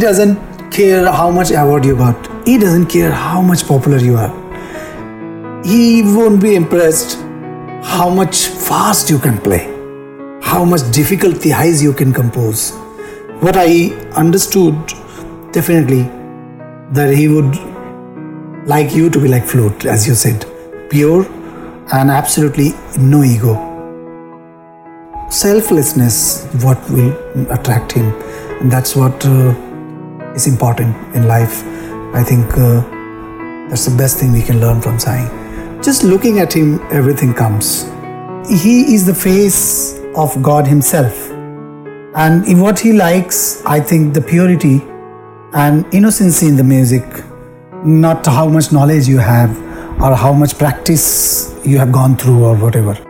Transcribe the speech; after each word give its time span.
He 0.00 0.06
doesn't 0.06 0.70
care 0.70 1.12
how 1.12 1.30
much 1.30 1.50
award 1.50 1.84
you 1.84 1.94
got. 1.94 2.46
He 2.46 2.56
doesn't 2.56 2.86
care 2.86 3.10
how 3.12 3.42
much 3.42 3.66
popular 3.66 3.98
you 3.98 4.16
are. 4.16 4.32
He 5.62 6.00
won't 6.02 6.40
be 6.40 6.54
impressed 6.54 7.18
how 7.82 8.08
much 8.08 8.46
fast 8.46 9.10
you 9.10 9.18
can 9.18 9.36
play, 9.36 9.66
how 10.40 10.64
much 10.64 10.90
difficult 10.90 11.42
the 11.42 11.50
highs 11.50 11.82
you 11.82 11.92
can 11.92 12.14
compose. 12.14 12.70
What 13.40 13.58
I 13.58 13.90
understood 14.24 14.74
definitely 15.52 16.04
that 16.92 17.12
he 17.14 17.28
would 17.28 17.54
like 18.66 18.94
you 18.94 19.10
to 19.10 19.20
be 19.20 19.28
like 19.28 19.44
flute, 19.44 19.84
as 19.84 20.06
you 20.06 20.14
said, 20.14 20.46
pure 20.88 21.26
and 21.92 22.10
absolutely 22.10 22.70
no 22.98 23.22
ego. 23.22 23.54
Selflessness, 25.28 26.46
what 26.62 26.78
will 26.88 27.12
attract 27.52 27.92
him, 27.92 28.14
and 28.62 28.72
that's 28.72 28.96
what 28.96 29.26
uh, 29.26 29.54
is 30.34 30.46
important 30.46 30.96
in 31.14 31.26
life. 31.26 31.64
I 32.14 32.22
think 32.22 32.46
uh, 32.54 32.80
that's 33.68 33.86
the 33.86 33.96
best 33.96 34.18
thing 34.18 34.32
we 34.32 34.42
can 34.42 34.60
learn 34.60 34.80
from 34.80 34.98
Sai. 34.98 35.28
Just 35.82 36.04
looking 36.04 36.38
at 36.40 36.52
him, 36.52 36.80
everything 36.90 37.32
comes. 37.34 37.84
He 38.48 38.94
is 38.94 39.06
the 39.06 39.14
face 39.14 39.98
of 40.16 40.42
God 40.42 40.66
Himself. 40.66 41.30
And 42.14 42.44
in 42.46 42.60
what 42.60 42.78
He 42.78 42.92
likes, 42.92 43.64
I 43.64 43.80
think 43.80 44.14
the 44.14 44.20
purity 44.20 44.82
and 45.52 45.86
innocency 45.94 46.46
in 46.46 46.56
the 46.56 46.64
music, 46.64 47.04
not 47.84 48.26
how 48.26 48.48
much 48.48 48.72
knowledge 48.72 49.06
you 49.08 49.18
have 49.18 49.56
or 50.02 50.14
how 50.14 50.32
much 50.32 50.58
practice 50.58 51.54
you 51.64 51.78
have 51.78 51.92
gone 51.92 52.16
through 52.16 52.44
or 52.44 52.56
whatever. 52.56 53.09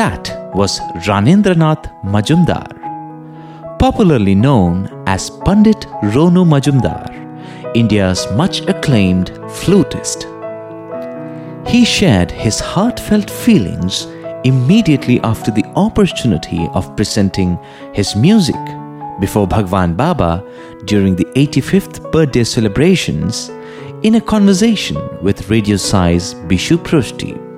That 0.00 0.54
was 0.54 0.80
Ranendranath 1.06 1.84
Majumdar, 2.02 2.68
popularly 3.78 4.34
known 4.34 4.88
as 5.06 5.28
Pandit 5.44 5.80
Ronu 6.14 6.44
Majumdar, 6.52 7.76
India's 7.76 8.26
much 8.32 8.62
acclaimed 8.62 9.28
flutist. 9.56 10.26
He 11.66 11.84
shared 11.84 12.30
his 12.30 12.60
heartfelt 12.60 13.28
feelings 13.28 14.06
immediately 14.44 15.20
after 15.20 15.50
the 15.50 15.66
opportunity 15.76 16.66
of 16.72 16.96
presenting 16.96 17.58
his 17.92 18.16
music 18.16 18.64
before 19.20 19.46
Bhagwan 19.46 19.92
Baba 19.96 20.42
during 20.86 21.14
the 21.14 21.26
85th 21.36 22.10
birthday 22.10 22.44
celebrations 22.44 23.50
in 24.02 24.14
a 24.14 24.20
conversation 24.22 24.96
with 25.20 25.50
Radio 25.50 25.76
Sai's 25.76 26.32
Bishu 26.48 26.82
Prusty. 26.82 27.49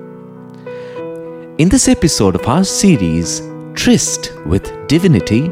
In 1.59 1.69
this 1.69 1.87
episode 1.87 2.33
of 2.33 2.47
our 2.47 2.63
series, 2.63 3.41
Tryst 3.75 4.31
with 4.47 4.71
Divinity, 4.87 5.51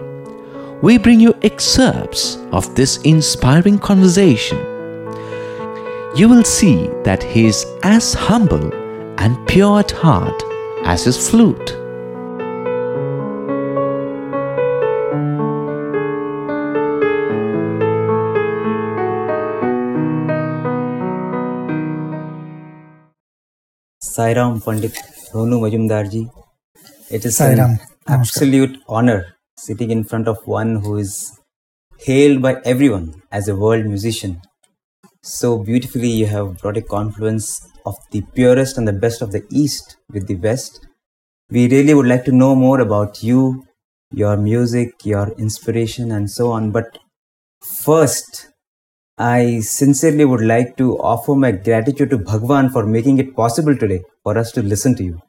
we 0.82 0.98
bring 0.98 1.20
you 1.20 1.36
excerpts 1.44 2.38
of 2.52 2.74
this 2.74 2.98
inspiring 3.04 3.78
conversation. 3.78 4.58
You 6.16 6.28
will 6.28 6.44
see 6.44 6.88
that 7.04 7.22
he 7.22 7.46
is 7.46 7.68
as 7.84 8.16
humble 8.16 8.74
and 9.20 9.48
pure 9.48 9.82
at 9.82 9.92
heart 9.92 10.42
as 10.86 11.04
his 11.04 11.30
flute. 11.30 11.78
Sairam 24.02 24.66
Pandit 24.66 25.11
Ronu 25.34 25.60
Majumdarji. 25.62 26.30
It 27.10 27.26
is 27.26 27.40
an 27.40 27.80
absolute 28.08 28.78
honor 28.88 29.36
sitting 29.58 29.92
in 29.92 30.04
front 30.04 30.28
of 30.28 30.46
one 30.46 30.78
who 30.78 30.98
is 30.98 31.40
hailed 32.00 32.42
by 32.42 32.56
everyone 32.66 33.22
as 33.32 33.48
a 33.48 33.56
world 33.56 33.86
musician. 33.86 34.42
So 35.24 35.58
beautifully, 35.60 36.10
you 36.10 36.26
have 36.28 36.58
brought 36.60 36.78
a 36.78 36.82
confluence 36.82 37.68
of 37.86 37.96
the 38.12 38.22
purest 38.34 38.78
and 38.78 38.88
the 38.88 38.94
best 38.94 39.22
of 39.22 39.32
the 39.32 39.46
East 39.50 39.98
with 40.12 40.28
the 40.28 40.36
West. 40.36 40.86
We 41.50 41.70
really 41.70 41.94
would 41.94 42.08
like 42.08 42.26
to 42.26 42.32
know 42.32 42.56
more 42.56 42.80
about 42.80 43.24
you, 43.24 43.66
your 44.12 44.38
music, 44.38 45.06
your 45.06 45.30
inspiration, 45.38 46.12
and 46.12 46.30
so 46.30 46.52
on. 46.52 46.72
But 46.72 46.98
first, 47.84 48.51
I 49.18 49.60
sincerely 49.60 50.26
would 50.26 50.42
like 50.42 50.78
to 50.78 50.98
offer 50.98 51.36
my 51.36 51.52
gratitude 51.52 52.10
to 52.12 52.18
Bhagwan 52.18 52.70
for 52.70 52.86
making 52.86 53.20
it 53.20 53.36
possible 53.36 53.76
today 53.76 54.02
for 54.24 54.38
us 54.38 54.52
to 54.54 54.62
listen 54.62 54.96
to 54.96 55.04
you. 55.04 55.22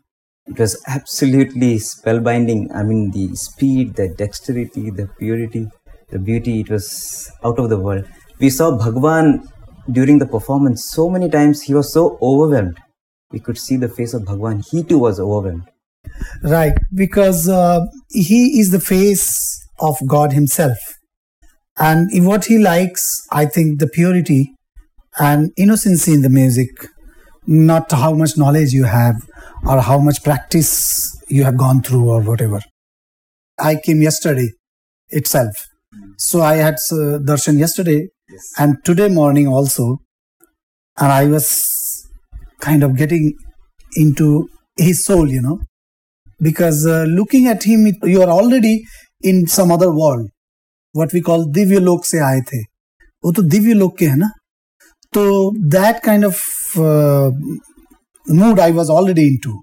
It 0.46 0.58
was 0.58 0.82
absolutely 0.86 1.76
spellbinding. 1.76 2.74
I 2.74 2.82
mean, 2.82 3.10
the 3.10 3.34
speed, 3.36 3.94
the 3.94 4.08
dexterity, 4.08 4.90
the 4.90 5.08
purity, 5.18 5.68
the 6.10 6.18
beauty, 6.18 6.60
it 6.60 6.70
was 6.70 7.30
out 7.44 7.58
of 7.58 7.68
the 7.68 7.78
world. 7.78 8.04
We 8.38 8.50
saw 8.50 8.76
Bhagwan 8.76 9.48
during 9.90 10.18
the 10.18 10.26
performance 10.26 10.84
so 10.84 11.08
many 11.08 11.28
times, 11.28 11.62
he 11.62 11.74
was 11.74 11.92
so 11.92 12.18
overwhelmed. 12.22 12.78
We 13.30 13.40
could 13.40 13.58
see 13.58 13.76
the 13.76 13.88
face 13.88 14.14
of 14.14 14.24
Bhagwan. 14.24 14.62
He 14.70 14.82
too 14.82 14.98
was 14.98 15.18
overwhelmed. 15.18 15.68
Right, 16.42 16.74
because 16.94 17.48
uh, 17.48 17.86
he 18.10 18.60
is 18.60 18.70
the 18.70 18.80
face 18.80 19.66
of 19.80 19.96
God 20.06 20.32
Himself. 20.32 20.78
And 21.86 22.12
in 22.12 22.24
what 22.24 22.44
He 22.44 22.58
likes, 22.58 23.04
I 23.32 23.46
think 23.46 23.80
the 23.80 23.88
purity 23.88 24.54
and 25.18 25.50
innocency 25.56 26.12
in 26.14 26.22
the 26.22 26.30
music, 26.30 26.70
not 27.46 27.90
how 27.90 28.12
much 28.14 28.36
knowledge 28.36 28.72
you 28.72 28.84
have 28.84 29.16
or 29.66 29.80
how 29.80 29.98
much 29.98 30.22
practice 30.22 30.70
you 31.28 31.44
have 31.44 31.56
gone 31.56 31.82
through 31.82 32.08
or 32.08 32.20
whatever. 32.20 32.60
I 33.58 33.74
came 33.84 34.00
yesterday 34.00 34.50
itself. 35.08 35.54
So 36.18 36.40
I 36.40 36.54
had 36.66 36.74
uh, 36.92 37.18
darshan 37.28 37.58
yesterday 37.58 38.08
and 38.58 38.76
today 38.84 39.08
morning 39.08 39.48
also. 39.48 39.98
And 40.98 41.12
I 41.12 41.26
was 41.26 42.06
kind 42.60 42.82
of 42.84 42.96
getting 42.96 43.34
into 43.96 44.48
his 44.76 45.04
soul, 45.04 45.28
you 45.28 45.42
know 45.42 45.60
because 46.42 46.86
uh, 46.86 47.04
looking 47.04 47.46
at 47.46 47.62
him 47.62 47.86
you 48.02 48.20
are 48.20 48.30
already 48.30 48.84
in 49.22 49.46
some 49.46 49.70
other 49.70 49.90
world 49.94 50.28
what 50.99 51.13
we 51.17 51.21
call 51.29 51.45
Divya 51.59 51.79
लोक 51.89 52.05
से 52.05 52.19
आए 52.31 52.39
थे 52.51 52.61
वो 53.25 53.31
तो 53.37 53.41
दिव्य 53.55 53.73
लोक 53.73 53.97
के 53.97 54.05
है 54.05 54.15
ना 54.17 54.29
तो 55.13 55.23
that 55.75 56.01
kind 56.07 56.25
of 56.29 56.39
uh, 56.87 57.29
mood 58.41 58.59
I 58.59 58.71
was 58.79 58.89
already 58.97 59.27
into 59.33 59.53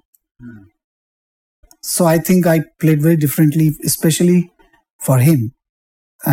so 1.82 2.06
I 2.06 2.18
think 2.18 2.46
I 2.46 2.60
played 2.80 3.02
very 3.02 3.16
differently 3.16 3.66
especially 3.84 4.38
for 5.08 5.18
him 5.18 5.52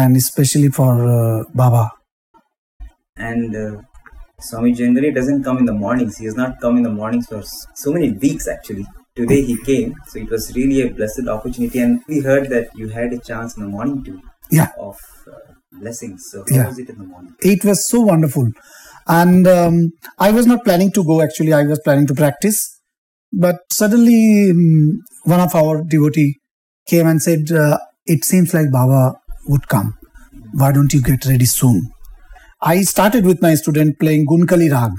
and 0.02 0.16
especially 0.16 0.70
for 0.80 0.92
uh, 1.16 1.44
Baba 1.54 1.90
And 3.18 3.56
uh, 3.56 3.82
Swami 4.40 4.72
generally 4.74 5.12
doesn't 5.12 5.44
come 5.44 5.58
in 5.58 5.66
the 5.66 5.74
mornings. 5.74 6.18
He 6.18 6.26
has 6.26 6.36
not 6.36 6.60
come 6.62 6.78
in 6.78 6.84
the 6.84 6.90
mornings 6.90 7.28
for 7.28 7.40
s- 7.40 7.68
so 7.76 7.92
many 7.94 8.12
weeks 8.14 8.48
actually. 8.48 8.86
Today 9.16 9.42
he 9.50 9.56
came, 9.64 9.94
so 10.08 10.20
it 10.20 10.30
was 10.30 10.56
really 10.56 10.82
a 10.82 10.90
blessed 10.90 11.28
opportunity. 11.28 11.80
And 11.80 12.00
we 12.08 12.22
heard 12.22 12.50
that 12.50 12.70
you 12.76 12.88
had 12.90 13.14
a 13.14 13.20
chance 13.20 13.58
in 13.58 13.64
the 13.64 13.70
morning 13.70 14.04
too 14.04 14.20
yeah. 14.51 14.69
Of 14.79 14.99
uh, 15.27 15.53
blessings. 15.73 16.29
So 16.31 16.45
how 16.49 16.57
Yeah. 16.57 16.67
was 16.69 16.79
it 16.79 16.89
in 16.89 16.99
the 16.99 17.05
morning? 17.05 17.35
it 17.41 17.65
was 17.65 17.89
so 17.89 18.01
wonderful. 18.01 18.51
And 19.09 19.47
um, 19.47 19.93
i 20.19 20.31
was 20.33 20.47
not 20.47 20.65
planning 20.65 20.91
to 20.93 21.05
go 21.05 21.23
actually. 21.23 21.53
I 21.53 21.63
was 21.65 21.81
planning 21.85 22.07
to 22.09 22.15
practice. 22.15 22.73
But 23.33 23.57
suddenly 23.71 24.51
um, 24.51 25.01
one 25.25 25.41
of 25.41 25.55
our 25.55 25.83
devotee 25.83 26.37
came 26.89 27.07
and 27.07 27.21
said 27.23 27.51
uh, 27.53 27.79
it 28.07 28.25
seems 28.25 28.55
like 28.55 28.71
baba 28.71 29.15
would 29.47 29.69
come. 29.69 29.95
Why 30.55 30.73
don't 30.73 30.93
you 30.93 31.03
get 31.03 31.25
ready 31.27 31.45
soon? 31.45 31.91
I 32.63 32.83
started 32.83 33.27
with 33.27 33.43
my 33.43 33.55
student 33.55 33.99
playing 34.01 34.27
gunkali 34.27 34.71
rag. 34.73 34.93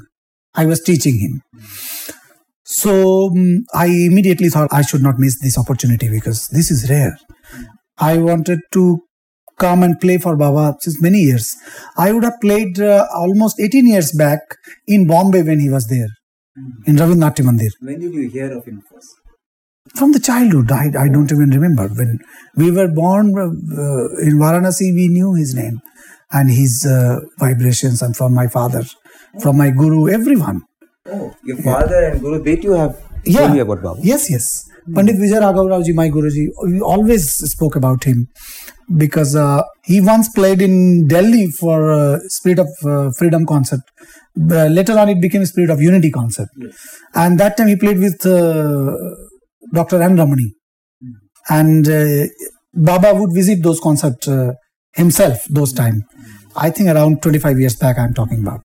I 0.54 0.66
was 0.66 0.82
teaching 0.82 1.20
him. 1.20 1.42
So 2.64 3.30
um, 3.30 3.66
i 3.74 3.86
immediately 3.88 4.50
thought 4.50 4.70
i 4.74 4.82
should 4.82 5.02
not 5.02 5.18
miss 5.18 5.40
this 5.40 5.58
opportunity 5.58 6.10
because 6.10 6.48
this 6.50 6.70
is 6.72 6.90
rare. 6.90 7.18
I 7.98 8.18
wanted 8.18 8.60
to 8.74 9.00
come 9.59 9.83
and 9.83 10.00
play 10.00 10.18
for 10.18 10.36
Baba 10.36 10.77
since 10.80 11.01
many 11.01 11.19
years. 11.19 11.56
I 11.98 12.12
would 12.12 12.24
have 12.24 12.39
played 12.42 12.80
uh, 12.80 13.07
almost 13.15 13.59
18 13.59 13.88
years 13.88 14.12
back 14.12 14.39
in 14.88 15.07
Bombay 15.07 15.44
when 15.44 15.59
he 15.59 15.69
was 15.69 15.88
there, 15.88 16.07
in 16.86 16.95
Ravindra 16.95 17.31
Mandir. 17.50 17.71
When 17.81 18.00
did 18.00 18.13
you 18.13 18.30
hear 18.30 18.51
of 18.57 18.65
him 18.65 18.83
first? 18.92 19.09
From 19.95 20.12
the 20.12 20.19
childhood, 20.19 20.71
I, 20.71 20.86
I 21.06 21.07
don't 21.09 21.31
even 21.31 21.50
remember. 21.50 21.88
When 21.88 22.19
we 22.56 22.71
were 22.71 22.88
born 22.89 23.33
uh, 23.38 24.21
in 24.21 24.38
Varanasi, 24.38 24.94
we 24.94 25.07
knew 25.07 25.33
his 25.33 25.56
name 25.56 25.81
and 26.31 26.50
his 26.51 26.86
uh, 26.86 27.19
vibrations, 27.39 28.01
and 28.01 28.15
from 28.15 28.33
my 28.33 28.48
father, 28.48 28.83
from 29.42 29.57
my 29.57 29.69
guru, 29.71 30.09
everyone. 30.09 30.62
Oh, 31.09 31.33
your 31.44 31.56
father 31.57 32.09
and 32.12 32.19
Guru, 32.21 32.44
they 32.44 32.57
too 32.57 32.71
have 32.71 33.01
Yeah. 33.24 33.39
told 33.48 33.56
you 33.56 33.62
about 33.62 33.81
Baba. 33.81 34.00
Yes, 34.04 34.30
yes. 34.30 34.69
Pandit 34.95 35.18
Vijay 35.18 35.39
Raghav 35.42 35.69
Rao 35.69 35.81
ji, 35.84 35.92
my 35.94 36.10
Guruji, 36.10 36.48
we 36.63 36.80
always 36.80 37.30
spoke 37.30 37.75
about 37.75 38.04
him 38.06 38.28
because 38.95 39.36
uh, 39.36 39.62
he 39.84 40.00
once 40.00 40.30
played 40.30 40.62
in 40.62 41.07
Delhi 41.07 41.48
for 41.60 41.92
uh, 41.92 42.19
Spirit 42.28 42.60
of 42.60 42.68
uh, 42.86 43.12
Freedom 43.18 43.45
concert. 43.45 43.81
Uh, 44.39 44.68
later 44.68 44.98
on, 44.98 45.10
it 45.10 45.19
became 45.19 45.45
Spirit 45.45 45.69
of 45.72 45.81
Unity 45.81 46.10
concert, 46.12 46.48
and 47.16 47.39
that 47.39 47.57
time 47.57 47.68
he 47.68 47.75
played 47.75 48.00
with 48.00 48.25
uh, 48.25 48.95
Dr. 49.74 50.01
N. 50.01 50.16
Ramani, 50.16 50.54
and 51.50 51.90
uh, 51.90 52.25
Baba 52.74 53.13
would 53.13 53.33
visit 53.33 53.63
those 53.63 53.80
concerts 53.80 54.30
himself. 54.94 55.44
Those 55.50 55.74
time, 55.74 56.04
I 56.56 56.69
think 56.69 56.88
around 56.90 57.22
25 57.24 57.60
years 57.60 57.75
back, 57.75 57.98
I'm 57.98 58.13
talking 58.13 58.40
about. 58.40 58.62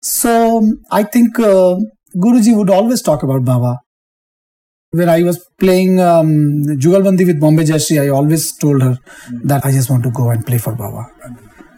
So 0.00 0.72
I 0.90 1.02
think 1.02 1.34
Guruji 1.36 2.56
would 2.56 2.70
always 2.70 3.02
talk 3.02 3.22
about 3.22 3.44
Baba. 3.44 3.78
When 4.90 5.10
I 5.10 5.22
was 5.22 5.46
playing 5.58 6.00
um, 6.00 6.64
Jugalbandi 6.64 7.26
with 7.26 7.38
Bombay 7.38 7.64
Jayashree, 7.64 8.00
I 8.00 8.08
always 8.08 8.52
told 8.52 8.80
her 8.80 8.98
that 9.44 9.66
I 9.66 9.70
just 9.70 9.90
want 9.90 10.02
to 10.04 10.10
go 10.10 10.30
and 10.30 10.46
play 10.46 10.56
for 10.56 10.74
Baba. 10.74 11.10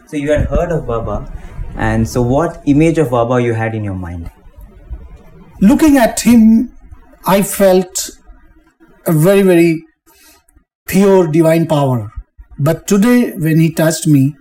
So 0.06 0.16
you 0.16 0.30
had 0.30 0.46
heard 0.46 0.70
of 0.70 0.86
Baba, 0.86 1.26
and 1.74 2.08
so 2.08 2.22
what 2.22 2.62
image 2.66 2.98
of 2.98 3.10
Baba 3.10 3.42
you 3.42 3.52
had 3.52 3.74
in 3.74 3.82
your 3.82 3.94
mind? 3.94 4.30
Looking 5.60 5.96
at 5.96 6.20
him, 6.20 6.72
I 7.26 7.42
felt 7.42 8.10
a 9.06 9.12
very, 9.12 9.42
very 9.42 9.84
pure 10.86 11.26
divine 11.26 11.66
power. 11.66 12.12
But 12.60 12.86
today, 12.86 13.32
when 13.32 13.58
he 13.58 13.72
touched 13.72 14.06
me, 14.06 14.36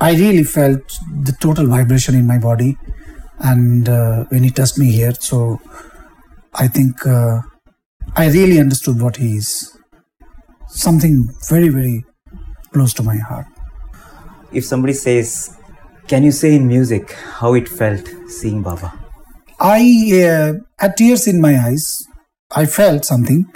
I 0.00 0.14
really 0.14 0.42
felt 0.42 0.98
the 1.22 1.36
total 1.40 1.68
vibration 1.68 2.16
in 2.16 2.26
my 2.26 2.38
body. 2.38 2.76
And 3.38 3.88
uh, 3.88 4.24
when 4.24 4.42
he 4.42 4.50
touched 4.50 4.76
me 4.76 4.90
here, 4.90 5.14
so 5.14 5.60
I 6.52 6.66
think 6.66 7.06
uh, 7.06 7.42
I 8.16 8.28
really 8.28 8.58
understood 8.58 9.00
what 9.00 9.16
he 9.16 9.36
is. 9.36 9.76
Something 10.68 11.28
very, 11.48 11.68
very 11.68 12.04
close 12.72 12.94
to 12.94 13.02
my 13.02 13.16
heart. 13.16 13.46
If 14.52 14.64
somebody 14.64 14.92
says, 14.92 15.56
"Can 16.08 16.24
you 16.24 16.32
say 16.32 16.54
in 16.56 16.66
music 16.68 17.12
how 17.40 17.54
it 17.54 17.68
felt 17.68 18.08
seeing 18.28 18.62
Baba?" 18.62 18.92
I 19.60 19.80
uh, 20.24 20.52
had 20.78 20.96
tears 20.96 21.26
in 21.26 21.40
my 21.40 21.54
eyes. 21.66 21.86
I 22.50 22.66
felt 22.66 23.04
something. 23.04 23.46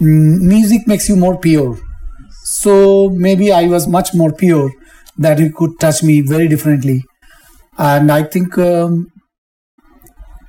Mm, 0.00 0.40
music 0.42 0.86
makes 0.86 1.08
you 1.08 1.16
more 1.16 1.38
pure. 1.38 1.78
So 2.44 3.08
maybe 3.10 3.52
I 3.52 3.66
was 3.66 3.88
much 3.88 4.14
more 4.14 4.32
pure 4.32 4.70
that 5.18 5.38
he 5.38 5.50
could 5.50 5.78
touch 5.80 6.02
me 6.02 6.20
very 6.20 6.48
differently. 6.48 7.04
And 7.78 8.12
I 8.12 8.22
think 8.24 8.58
um, 8.58 9.10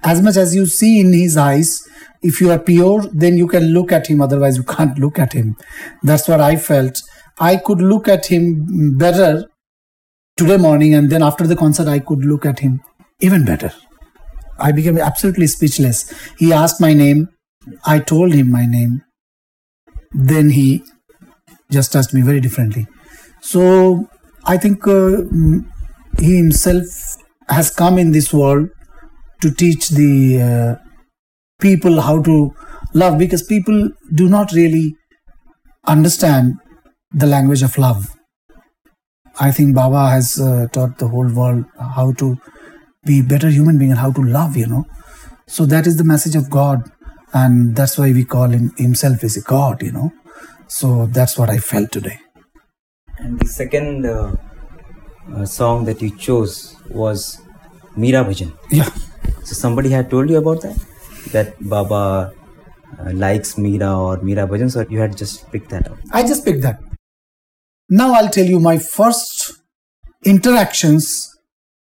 as 0.04 0.22
much 0.22 0.36
as 0.38 0.54
you 0.56 0.66
see 0.66 1.00
in 1.00 1.14
his 1.14 1.38
eyes, 1.38 1.80
if 2.24 2.40
you 2.42 2.52
are 2.52 2.60
pure, 2.60 3.04
then 3.12 3.38
you 3.38 3.48
can 3.48 3.74
look 3.74 3.92
at 3.92 4.08
him. 4.08 4.22
Otherwise, 4.22 4.58
you 4.58 4.64
can't 4.64 4.98
look 4.98 5.20
at 5.20 5.34
him. 5.34 5.56
That's 6.02 6.28
what 6.28 6.40
I 6.42 6.56
felt. 6.56 7.02
I 7.40 7.58
could 7.58 7.82
look 7.82 8.08
at 8.08 8.28
him 8.28 8.98
better 8.98 9.50
today 10.38 10.58
morning, 10.58 10.96
and 10.96 11.10
then 11.10 11.22
after 11.22 11.46
the 11.46 11.56
concert, 11.56 11.88
I 11.88 12.00
could 12.00 12.26
look 12.26 12.46
at 12.46 12.60
him 12.60 12.82
even 13.20 13.46
better. 13.46 13.72
I 14.58 14.72
became 14.72 14.98
absolutely 14.98 15.48
speechless. 15.48 16.14
He 16.38 16.54
asked 16.54 16.80
my 16.80 16.94
name. 16.94 17.30
I 17.86 18.00
told 18.00 18.34
him 18.34 18.52
my 18.52 18.66
name. 18.66 19.04
Then 20.12 20.50
he 20.52 20.84
just 21.72 21.92
touched 21.92 22.14
me 22.14 22.22
very 22.22 22.40
differently. 22.40 22.88
So 23.42 24.08
I 24.46 24.58
think 24.58 24.88
uh, 24.88 25.24
he 26.20 26.38
himself 26.38 26.86
has 27.50 27.70
come 27.72 27.98
in 27.98 28.12
this 28.12 28.32
world 28.34 28.70
to 29.42 29.52
teach 29.52 29.90
the 29.90 30.42
uh, 30.42 30.76
people 31.66 32.02
how 32.08 32.22
to 32.30 32.36
love 32.94 33.18
because 33.18 33.44
people 33.44 33.90
do 34.22 34.30
not 34.30 34.52
really 34.52 34.96
understand 35.96 36.56
the 37.12 37.28
language 37.36 37.64
of 37.64 37.78
love. 37.78 38.10
I 39.40 39.52
think 39.52 39.76
Baba 39.76 40.10
has 40.10 40.40
uh, 40.40 40.68
taught 40.72 41.00
the 41.00 41.08
whole 41.08 41.28
world 41.28 41.66
how 41.98 42.12
to 42.14 42.38
be 43.06 43.22
better 43.22 43.50
human 43.50 43.80
being 43.80 43.92
and 43.92 44.00
how 44.00 44.12
to 44.12 44.22
love, 44.22 44.56
you 44.56 44.68
know. 44.68 44.86
So 45.48 45.66
that 45.66 45.88
is 45.88 45.98
the 45.98 46.04
message 46.04 46.36
of 46.36 46.50
God, 46.50 46.84
and 47.34 47.76
that's 47.76 47.98
why 47.98 48.12
we 48.12 48.24
call 48.24 48.50
him 48.50 48.72
himself 48.78 49.24
as 49.24 49.38
a 49.38 49.42
God, 49.42 49.82
you 49.82 49.92
know. 49.92 50.12
So 50.68 51.08
that's 51.08 51.38
what 51.38 51.50
I 51.50 51.58
felt 51.58 51.92
today. 51.92 52.20
And 53.18 53.40
the 53.40 53.48
second 53.48 54.06
uh, 54.06 54.36
uh, 55.36 55.46
song 55.46 55.86
that 55.86 56.02
you 56.02 56.16
chose 56.16 56.76
was 56.90 57.42
Meera 57.98 58.24
Bhajan. 58.30 58.54
Yeah. 58.72 58.90
So 59.44 59.54
somebody 59.56 59.90
had 59.90 60.10
told 60.10 60.30
you 60.30 60.38
about 60.38 60.62
that? 60.62 60.93
That 61.32 61.56
Baba 61.62 62.34
uh, 63.00 63.12
likes 63.14 63.56
Meera 63.56 63.98
or 63.98 64.18
Meera 64.18 64.48
Bhajans, 64.48 64.76
or 64.76 64.90
you 64.92 65.00
had 65.00 65.18
just 65.18 65.50
picked 65.52 65.70
that 65.70 65.90
up? 65.90 65.98
I 66.12 66.24
just 66.24 66.46
picked 66.46 66.62
that. 66.62 66.80
Now 67.90 68.14
I'll 68.14 68.30
tell 68.30 68.46
you 68.46 68.60
my 68.60 68.78
first 68.78 69.54
interactions 70.26 71.30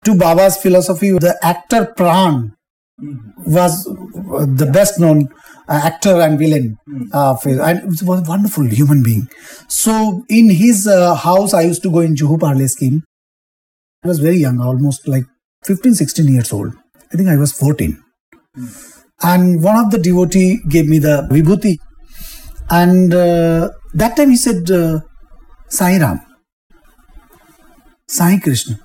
to 0.04 0.14
Baba's 0.16 0.56
philosophy. 0.56 1.10
The 1.10 1.38
actor 1.42 1.92
Pran 1.96 2.52
was 3.46 3.84
the 3.84 4.68
best 4.72 4.98
known 4.98 5.28
uh, 5.68 5.80
actor 5.84 6.20
and 6.20 6.38
villain, 6.38 6.78
uh, 7.12 7.36
for- 7.36 7.60
and 7.62 7.84
was 7.84 8.02
a 8.02 8.22
wonderful 8.22 8.66
human 8.68 9.02
being. 9.02 9.28
So 9.68 10.24
in 10.28 10.50
his 10.50 10.86
uh, 10.86 11.14
house, 11.14 11.54
I 11.54 11.62
used 11.62 11.82
to 11.84 11.90
go 11.90 12.00
in 12.00 12.14
Juhu 12.16 12.38
Parle 12.40 12.66
scheme. 12.68 13.04
I 14.04 14.08
was 14.08 14.18
very 14.20 14.36
young, 14.38 14.60
almost 14.60 15.06
like 15.08 15.24
15, 15.64 15.94
16 15.94 16.28
years 16.32 16.52
old. 16.52 16.72
I 17.12 17.16
think 17.16 17.28
I 17.28 17.36
was 17.36 17.52
14. 17.52 18.02
And 19.22 19.62
one 19.62 19.76
of 19.76 19.90
the 19.90 19.98
devotee 19.98 20.60
gave 20.68 20.88
me 20.88 20.98
the 20.98 21.26
vibhuti. 21.30 21.78
And 22.70 23.12
uh, 23.12 23.70
that 23.94 24.16
time 24.16 24.30
he 24.30 24.36
said, 24.36 24.70
uh, 24.70 25.00
Sai 25.68 25.98
Ram, 25.98 26.20
Sai 28.06 28.38
Krishna, 28.38 28.78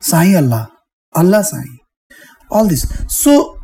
Sai 0.00 0.34
Allah, 0.36 0.70
Allah 1.14 1.42
Sai, 1.42 1.64
all 2.50 2.66
this. 2.66 2.86
So 3.08 3.58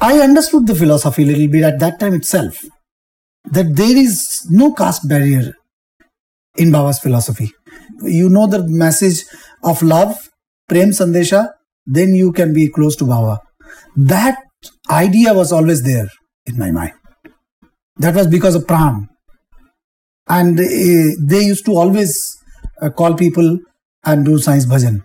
I 0.00 0.18
understood 0.18 0.66
the 0.66 0.74
philosophy 0.74 1.22
a 1.22 1.26
little 1.26 1.48
bit 1.48 1.64
at 1.64 1.78
that 1.78 2.00
time 2.00 2.14
itself 2.14 2.64
that 3.44 3.76
there 3.76 3.96
is 3.96 4.46
no 4.50 4.72
caste 4.72 5.08
barrier 5.08 5.52
in 6.56 6.70
Baba's 6.70 6.98
philosophy. 6.98 7.50
You 8.02 8.28
know 8.28 8.46
the 8.46 8.66
message 8.66 9.24
of 9.62 9.82
love, 9.82 10.16
Prem 10.68 10.90
Sandesha, 10.90 11.50
then 11.86 12.14
you 12.14 12.32
can 12.32 12.52
be 12.52 12.68
close 12.68 12.96
to 12.96 13.04
Baba. 13.04 13.40
That 13.96 14.38
idea 14.90 15.34
was 15.34 15.52
always 15.52 15.82
there 15.82 16.08
in 16.46 16.58
my 16.58 16.70
mind. 16.70 16.92
That 17.96 18.14
was 18.14 18.26
because 18.26 18.54
of 18.54 18.64
Pran. 18.64 19.08
And 20.28 20.58
uh, 20.58 20.64
they 21.20 21.42
used 21.44 21.64
to 21.66 21.72
always 21.72 22.16
uh, 22.80 22.90
call 22.90 23.14
people 23.14 23.58
and 24.04 24.24
do 24.24 24.38
science 24.38 24.66
bhajan. 24.66 25.02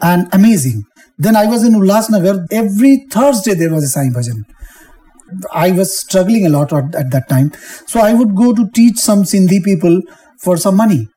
And 0.00 0.28
amazing. 0.32 0.84
Then 1.18 1.36
I 1.36 1.46
was 1.46 1.64
in 1.64 1.72
Ulhasnagar. 1.72 2.46
Every 2.50 3.06
Thursday 3.10 3.54
there 3.54 3.72
was 3.72 3.84
a 3.84 3.88
Sai 3.88 4.08
bhajan. 4.08 4.44
I 5.52 5.72
was 5.72 5.98
struggling 5.98 6.46
a 6.46 6.50
lot 6.50 6.72
at, 6.72 6.94
at 6.94 7.10
that 7.10 7.28
time. 7.28 7.52
So 7.86 8.00
I 8.00 8.12
would 8.12 8.36
go 8.36 8.54
to 8.54 8.70
teach 8.70 8.98
some 8.98 9.22
Sindhi 9.22 9.64
people 9.64 10.02
for 10.40 10.56
some 10.56 10.76
money. 10.76 11.08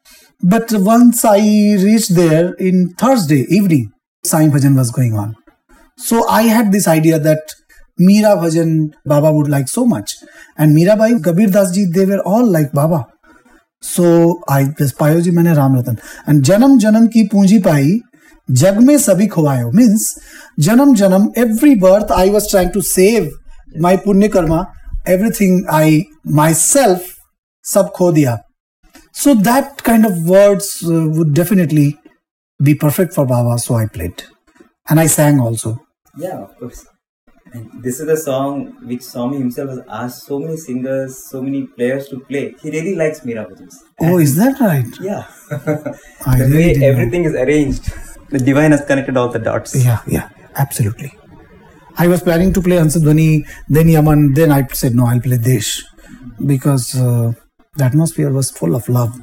But 0.42 0.72
once 0.72 1.25
I 1.25 1.38
reached 1.38 2.15
there 2.15 2.53
in 2.53 2.94
Thursday 2.94 3.46
evening, 3.50 3.92
Sai 4.25 4.48
bhajan 4.48 4.75
was 4.75 4.92
going 4.92 5.15
on. 5.15 5.36
So 6.00 6.27
I 6.27 6.44
had 6.44 6.72
this 6.72 6.88
idea 6.88 7.20
that 7.20 7.56
Meera 8.00 8.38
Bhajan 8.41 8.94
Baba 9.06 9.32
would 9.32 9.50
like 9.50 9.68
so 9.68 9.86
much. 9.86 10.15
And 10.58 10.75
Meera 10.75 11.24
Kabir 11.24 11.50
Das 11.50 11.72
ji, 11.75 11.86
they 11.86 12.06
were 12.06 12.22
all 12.22 12.46
like 12.50 12.72
Baba. 12.72 13.08
So 13.82 14.41
I 14.48 14.65
just 14.77 14.98
Payoji 14.98 15.34
Mane 15.34 15.56
Ram 15.56 15.75
Ratan. 15.75 16.00
And 16.25 16.44
Janam 16.44 16.79
Janam 16.79 17.12
ki 17.12 17.27
Punji 17.27 17.62
Pai, 17.62 18.01
Jagme 18.50 18.96
Sabhi 18.98 19.27
Khawayo. 19.27 19.74
Means 19.74 20.18
Janam 20.60 20.96
Janam, 20.96 21.32
every 21.36 21.75
birth 21.75 22.10
I 22.12 22.29
was 22.29 22.50
trying 22.50 22.72
to 22.72 22.82
save 22.82 23.32
my 23.75 23.98
Punya 23.98 24.32
Karma, 24.32 24.74
everything 25.06 25.65
I 25.70 26.06
myself 26.24 27.20
sab 27.62 27.94
kho 27.94 28.13
diya. 28.13 28.39
So 29.12 29.34
that 29.34 29.84
kind 29.84 30.06
of 30.06 30.27
words 30.27 30.82
uh, 30.84 31.08
would 31.10 31.34
definitely 31.34 31.98
be 32.63 32.74
perfect 32.74 33.13
for 33.13 33.25
Baba. 33.25 33.60
So 33.60 33.75
I 33.75 33.88
played. 33.88 34.24
And 34.89 35.00
I 35.00 35.08
sang 35.08 35.41
also. 35.41 35.77
Yeah, 36.18 36.44
of 36.44 36.58
course. 36.58 36.86
And 37.54 37.84
this 37.84 38.00
is 38.00 38.06
the 38.06 38.18
song 38.18 38.78
which 38.88 39.01
Swami 39.01 39.38
himself 39.38 39.70
has 39.70 39.80
asked 39.89 40.25
so 40.25 40.39
many 40.39 40.56
singers, 40.58 41.30
so 41.30 41.42
many 41.42 41.66
players 41.66 42.08
to 42.10 42.20
play. 42.20 42.56
He 42.62 42.70
really 42.70 42.96
likes 42.96 43.22
Meera 43.22 43.48
Bhajans. 43.50 43.75
Oh, 44.00 44.20
is 44.20 44.36
that 44.36 44.60
right? 44.60 44.86
Yeah. 45.01 45.25
The 45.50 46.46
really 46.46 46.56
way 46.56 46.74
didn't 46.74 46.82
know. 46.82 46.88
everything 46.88 47.24
is 47.25 47.34
arranged. 47.34 47.92
The 48.30 48.39
divine 48.39 48.72
has 48.72 48.86
connected 48.86 49.18
all 49.18 49.30
the 49.30 49.39
dots. 49.39 49.74
Yeah, 49.84 50.01
yeah, 50.08 50.30
absolutely. 50.56 51.12
I 51.98 52.08
was 52.08 52.22
planning 52.22 52.54
to 52.54 52.62
play 52.62 52.78
Hansadhwani, 52.78 53.48
then 53.68 53.89
Yaman, 53.89 54.34
then 54.34 54.51
I 54.51 54.68
said, 54.68 54.94
no, 54.94 55.08
I'll 55.08 55.20
play 55.20 55.38
Desh 55.38 55.84
because 56.46 56.96
uh, 56.96 57.34
the 57.75 57.84
atmosphere 57.84 58.32
was 58.32 58.51
full 58.51 58.75
of 58.75 58.88
love. 58.88 59.20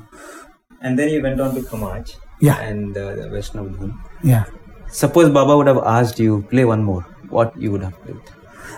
And 0.81 0.99
then 0.99 1.09
you 1.11 1.23
went 1.23 1.40
on 1.40 1.55
to 1.55 1.61
Khamaj. 1.62 2.16
Yeah. 2.40 2.59
And 2.61 2.97
uh, 2.97 3.14
the 3.14 3.23
Vaishnav. 3.28 3.95
Yeah. 4.23 4.45
Suppose 4.90 5.31
Baba 5.31 5.57
would 5.57 5.66
have 5.66 5.78
asked 5.78 6.19
you, 6.19 6.43
play 6.50 6.64
one 6.64 6.83
more. 6.83 7.02
What 7.28 7.57
you 7.61 7.73
would 7.73 7.83
have 7.83 8.00
played? 8.02 8.16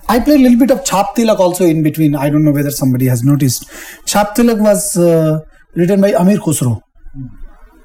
I 0.07 0.19
played 0.19 0.39
a 0.39 0.43
little 0.43 0.59
bit 0.59 0.71
of 0.71 0.83
Chap 0.83 1.15
Tilak 1.15 1.39
also 1.39 1.65
in 1.65 1.83
between. 1.83 2.15
I 2.15 2.29
don't 2.29 2.43
know 2.43 2.51
whether 2.51 2.71
somebody 2.71 3.05
has 3.05 3.23
noticed. 3.23 3.69
Chap 4.05 4.35
Tilak 4.35 4.59
was 4.59 4.97
uh, 4.97 5.39
written 5.75 6.01
by 6.01 6.13
Amir 6.13 6.37
Khusro. 6.37 6.81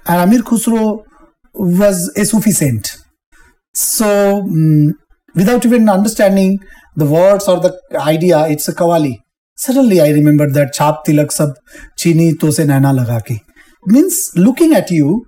And 0.07 0.21
Amir 0.21 0.41
Khusro 0.41 1.05
was 1.53 2.11
a 2.17 2.25
Sufi 2.25 2.53
saint. 2.53 2.97
So, 3.75 4.43
mm, 4.43 4.93
without 5.35 5.67
even 5.67 5.89
understanding 5.89 6.61
the 6.97 7.07
words 7.07 7.47
or 7.49 7.61
the 7.61 7.79
idea, 7.95 8.47
it's 8.49 8.69
a 8.69 8.75
kawali. 8.75 9.17
Suddenly, 9.57 10.01
I 10.01 10.11
remembered 10.11 10.55
that 10.55 10.73
Chap 10.73 11.05
Tilak 11.07 11.31
Sab 11.31 11.51
Chini 11.97 12.35
To 12.37 12.51
Se 12.51 12.65
Naina 12.65 12.93
Laga 12.99 13.39
Means, 13.87 14.33
looking 14.35 14.75
at 14.75 14.91
you, 14.91 15.27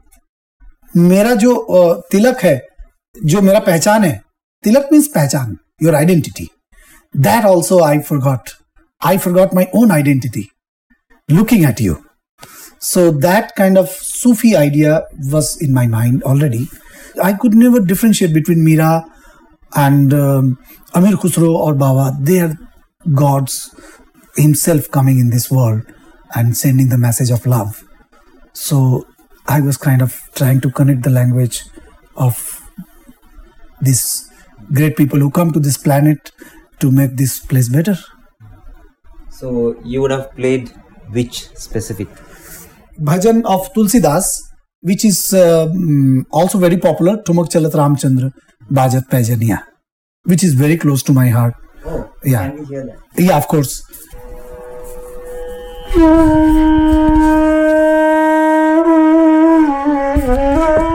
मेरा 0.96 1.34
जो 1.34 1.54
uh, 1.54 2.00
तिलक 2.12 2.40
है 2.42 2.60
जो 3.24 3.40
मेरा 3.40 3.58
पहचान 3.58 4.04
है, 4.04 4.20
तिलक 4.64 4.88
means 4.92 5.06
पहचान 5.06 5.56
your 5.82 5.94
identity 5.94 6.48
that 7.14 7.44
also 7.44 7.78
I 7.84 7.98
forgot 8.18 8.50
I 9.02 9.18
forgot 9.32 9.54
my 9.54 9.64
own 9.74 9.90
identity 9.90 10.48
looking 11.28 11.64
at 11.64 11.80
you 11.80 11.96
so 12.82 13.10
that 13.20 13.50
kind 13.56 13.78
of 13.78 13.90
Sufi 14.02 14.52
idea 14.54 15.00
was 15.30 15.56
in 15.64 15.72
my 15.72 15.86
mind 15.86 16.22
already 16.22 16.66
I 17.24 17.34
could 17.34 17.54
never 17.54 17.84
differentiate 17.86 18.32
between 18.32 18.62
Meera 18.64 18.96
and 19.72 20.14
Amir 20.14 21.16
Khusro 21.16 21.56
और 21.56 21.74
Baba 21.74 22.08
they 22.20 22.38
are 22.38 22.56
gods 23.06 23.60
himself 24.34 24.88
coming 24.94 25.20
in 25.20 25.28
this 25.30 25.48
world 25.52 25.82
and 26.38 26.52
sending 26.54 26.90
the 26.90 26.94
message 26.98 27.32
of 27.32 27.48
love 27.48 27.72
so 28.56 29.06
I 29.46 29.60
was 29.60 29.78
kind 29.82 30.02
of 30.02 30.20
trying 30.36 30.60
to 30.60 30.70
connect 30.70 31.02
the 31.02 31.08
language 31.08 31.60
of 32.16 32.44
these 33.80 34.30
great 34.72 34.96
people 34.96 35.18
who 35.18 35.30
come 35.30 35.52
to 35.52 35.60
this 35.60 35.76
planet 35.76 36.32
to 36.80 36.90
make 36.90 37.16
this 37.16 37.38
place 37.40 37.68
better. 37.68 37.96
So 39.30 39.78
you 39.84 40.00
would 40.02 40.10
have 40.10 40.34
played 40.34 40.70
which 41.10 41.48
specific? 41.56 42.08
Bhajan 43.00 43.44
of 43.44 43.72
Tulsidas, 43.74 44.26
which 44.80 45.04
is 45.04 45.34
uh, 45.34 45.68
also 46.30 46.58
very 46.58 46.78
popular, 46.78 47.18
Tumak 47.18 47.48
Chalat 47.50 47.72
Ramchandra, 47.72 48.32
Bajat 48.70 49.08
Pajaniya, 49.08 49.62
which 50.24 50.42
is 50.42 50.54
very 50.54 50.76
close 50.76 51.02
to 51.02 51.12
my 51.12 51.28
heart. 51.28 51.54
Oh, 51.84 52.10
Yeah. 52.24 52.48
Can 52.50 52.58
we 52.60 52.64
hear 52.66 52.86
that? 52.86 52.98
Yeah, 53.18 53.36
of 53.36 53.46
course. 53.48 53.82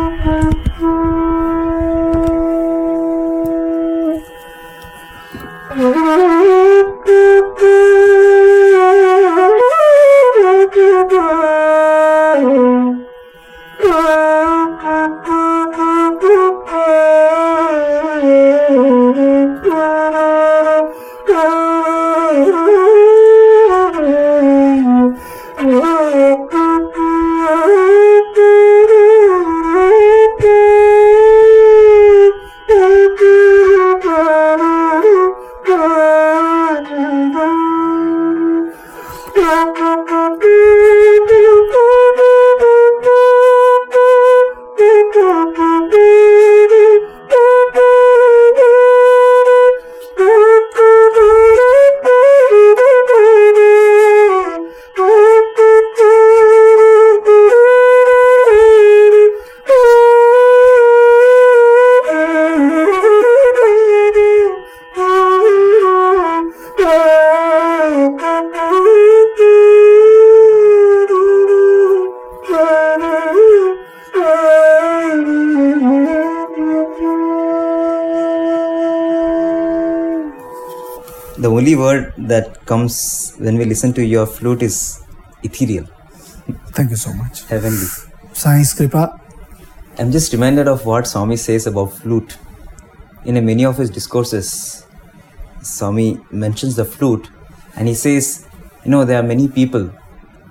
comes 82.81 83.35
when 83.38 83.57
we 83.57 83.65
listen 83.65 83.93
to 83.93 84.03
your 84.03 84.25
flute 84.25 84.63
is 84.63 85.03
ethereal, 85.43 85.85
Thank 86.77 86.89
you 86.91 86.95
so 86.95 87.13
much. 87.13 87.43
heavenly. 87.45 87.88
Science 88.33 88.73
Kripa. 88.73 89.19
I'm 90.00 90.11
just 90.11 90.33
reminded 90.33 90.67
of 90.67 90.85
what 90.85 91.05
Swami 91.07 91.38
says 91.38 91.67
about 91.67 91.93
flute. 91.93 92.38
In 93.25 93.45
many 93.45 93.65
of 93.65 93.77
his 93.77 93.89
discourses, 93.89 94.85
Swami 95.61 96.19
mentions 96.31 96.75
the 96.75 96.85
flute 96.85 97.29
and 97.75 97.88
he 97.88 97.93
says, 97.93 98.47
you 98.83 98.91
know, 98.91 99.05
there 99.05 99.19
are 99.19 99.27
many 99.33 99.47
people 99.47 99.91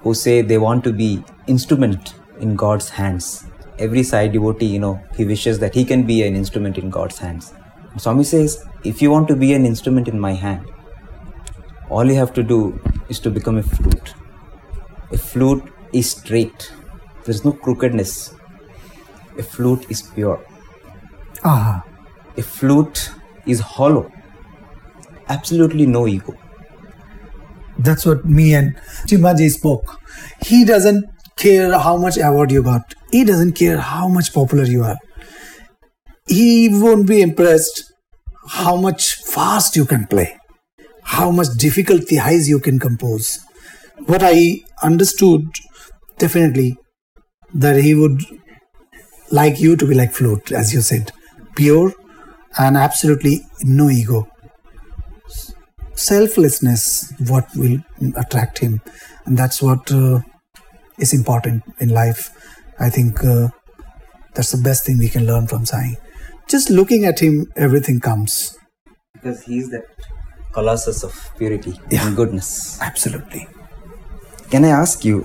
who 0.03 0.15
say 0.15 0.41
they 0.43 0.59
want 0.59 0.85
to 0.85 0.93
be 0.93 1.25
instrument 1.47 2.15
in 2.39 2.55
God's 2.55 2.91
hands. 2.91 3.45
Every 3.79 4.03
Sai 4.03 4.29
devotee, 4.29 4.67
you 4.67 4.79
know, 4.79 5.01
he 5.17 5.25
wishes 5.25 5.59
that 5.59 5.75
he 5.75 5.85
can 5.85 6.05
be 6.07 6.23
an 6.23 6.37
instrument 6.37 6.79
in 6.79 6.91
God's 6.91 7.19
hands. 7.19 7.55
Swami 7.97 8.25
says, 8.25 8.65
if 8.85 9.03
you 9.03 9.11
want 9.11 9.27
to 9.29 9.35
be 9.37 9.53
an 9.53 9.67
instrument 9.67 10.07
in 10.07 10.21
my 10.21 10.33
hand, 10.35 10.65
all 11.91 12.07
you 12.11 12.15
have 12.17 12.33
to 12.35 12.43
do 12.43 12.81
is 13.09 13.21
to 13.21 13.31
become 13.31 13.59
a 13.59 13.63
flute. 13.63 14.15
A 15.13 15.19
flute 15.19 15.65
is 15.93 16.11
straight. 16.13 16.73
There 17.25 17.35
is 17.35 17.45
no 17.45 17.53
crookedness. 17.53 18.35
A 19.39 19.43
flute 19.43 19.87
is 19.91 20.03
pure. 20.03 20.45
Ah, 21.45 21.85
A 22.37 22.43
flute 22.43 23.11
is 23.47 23.61
hollow. 23.61 24.11
Absolutely 25.29 25.87
no 25.87 26.07
ego. 26.07 26.35
that's 27.79 28.05
what 28.07 28.25
me 28.27 28.55
and 28.55 28.77
Chimaji 29.11 29.49
spoke. 29.51 29.99
He 30.49 30.65
doesn't 30.65 31.05
care 31.37 31.79
how 31.79 31.97
much 31.97 32.19
award 32.19 32.51
you 32.53 32.63
got. 32.63 32.95
He 33.11 33.25
doesn't 33.25 33.55
care 33.61 33.79
how 33.79 34.09
much 34.09 34.33
popular 34.35 34.65
you 34.65 34.83
are. 34.85 34.99
He 36.29 36.69
won't 36.73 37.07
be 37.07 37.21
impressed 37.23 37.93
how 38.49 38.77
much 38.77 39.15
fast 39.17 39.77
you 39.77 39.85
can 39.85 40.07
play, 40.07 40.37
how 41.17 41.31
much 41.31 41.49
difficulty 41.59 42.17
highs 42.17 42.49
you 42.49 42.61
can 42.61 42.79
compose. 42.79 43.41
What 44.07 44.23
I 44.23 44.61
understood 44.83 45.43
definitely 46.19 46.77
that 47.53 47.83
he 47.83 47.95
would 47.95 48.23
like 49.33 49.59
you 49.61 49.77
to 49.77 49.87
be 49.87 49.95
like 49.95 50.13
flute, 50.13 50.53
as 50.53 50.73
you 50.73 50.81
said, 50.81 51.11
pure 51.57 51.93
and 52.59 52.77
absolutely 52.77 53.41
no 53.63 53.91
ego. 53.91 54.29
Selflessness, 55.95 57.13
what 57.27 57.49
will 57.57 57.79
attract 58.17 58.59
him, 58.59 58.81
and 59.27 59.37
that's 59.37 59.61
what 59.61 59.91
uh, 59.93 60.21
is 60.99 61.13
important 61.13 61.65
in 61.81 61.89
life. 61.89 62.31
I 62.79 62.89
think 62.89 63.23
uh, 63.25 63.49
that's 64.35 64.53
the 64.53 64.63
best 64.63 64.87
thing 64.87 64.99
we 64.99 65.09
can 65.09 65.27
learn 65.27 65.49
from 65.49 65.67
Sai. 65.67 65.97
Just 66.49 66.71
looking 66.71 67.05
at 67.05 67.19
him, 67.19 67.53
everything 67.57 68.01
comes. 68.01 68.57
Because 69.13 69.43
he 69.43 69.59
is 69.59 69.71
that 69.71 69.85
colossus 70.53 71.03
of 71.03 71.15
purity 71.39 71.79
Yeah. 71.91 72.07
and 72.07 72.17
goodness. 72.17 72.79
Absolutely. 72.81 73.49
Can 74.51 74.65
I 74.65 74.69
ask 74.71 75.05
you, 75.05 75.21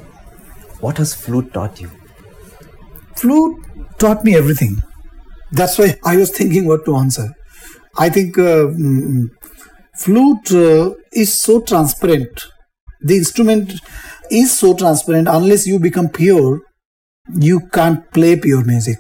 what 0.80 0.98
has 0.98 1.14
flute 1.14 1.54
taught 1.54 1.82
you? 1.82 1.90
Flute 3.16 3.58
taught 3.98 4.24
me 4.24 4.36
everything. 4.36 4.82
That's 5.52 5.78
why 5.78 5.98
I 6.04 6.18
was 6.18 6.32
thinking 6.32 6.66
what 6.68 6.86
to 6.86 6.96
answer. 6.98 7.34
I 7.98 8.10
think 8.10 8.38
uh, 8.38 8.68
mm, 8.68 9.30
flute 9.98 10.52
uh, 10.52 10.94
is 11.14 11.42
so 11.42 11.62
transparent. 11.62 12.46
The 13.02 13.16
instrument 13.18 13.74
is 14.30 14.58
so 14.58 14.74
transparent. 14.76 15.28
Unless 15.30 15.66
you 15.68 15.80
become 15.80 16.10
pure, 16.10 16.62
you 17.40 17.62
can't 17.72 18.10
play 18.12 18.36
pure 18.38 18.64
music. 18.66 19.00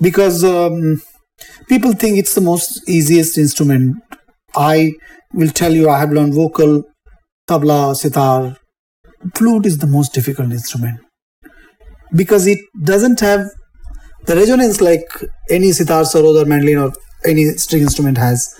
Because 0.00 0.44
um, 0.44 1.00
people 1.68 1.92
think 1.92 2.18
it's 2.18 2.34
the 2.34 2.40
most 2.40 2.88
easiest 2.88 3.38
instrument. 3.38 3.96
I 4.56 4.92
will 5.32 5.48
tell 5.50 5.72
you, 5.72 5.88
I 5.90 5.98
have 6.00 6.12
learned 6.12 6.34
vocal, 6.34 6.84
tabla, 7.48 7.94
sitar. 7.96 8.56
Flute 9.34 9.66
is 9.66 9.78
the 9.78 9.86
most 9.86 10.12
difficult 10.12 10.52
instrument 10.52 11.00
because 12.14 12.46
it 12.46 12.58
doesn't 12.82 13.20
have 13.20 13.46
the 14.26 14.36
resonance 14.36 14.80
like 14.80 15.06
any 15.50 15.72
sitar, 15.72 16.02
sarod, 16.04 16.42
or 16.42 16.46
mandolin 16.46 16.78
or 16.78 16.92
any 17.24 17.44
string 17.56 17.82
instrument 17.82 18.18
has. 18.18 18.54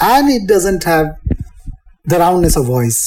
and 0.00 0.28
it 0.30 0.46
doesn't 0.48 0.84
have 0.84 1.06
the 2.04 2.18
roundness 2.18 2.56
of 2.56 2.66
voice. 2.66 3.00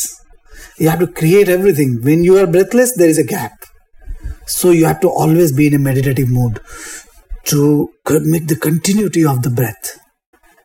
You 0.77 0.89
have 0.89 0.99
to 0.99 1.07
create 1.07 1.49
everything. 1.49 2.01
When 2.03 2.23
you 2.23 2.37
are 2.37 2.47
breathless, 2.47 2.93
there 2.97 3.09
is 3.09 3.17
a 3.17 3.23
gap. 3.23 3.53
So 4.45 4.71
you 4.71 4.85
have 4.85 4.99
to 5.01 5.09
always 5.09 5.51
be 5.53 5.67
in 5.67 5.73
a 5.75 5.79
meditative 5.79 6.29
mood 6.29 6.59
to 7.45 7.91
make 8.09 8.47
the 8.47 8.57
continuity 8.57 9.25
of 9.25 9.41
the 9.43 9.49
breath. 9.49 9.99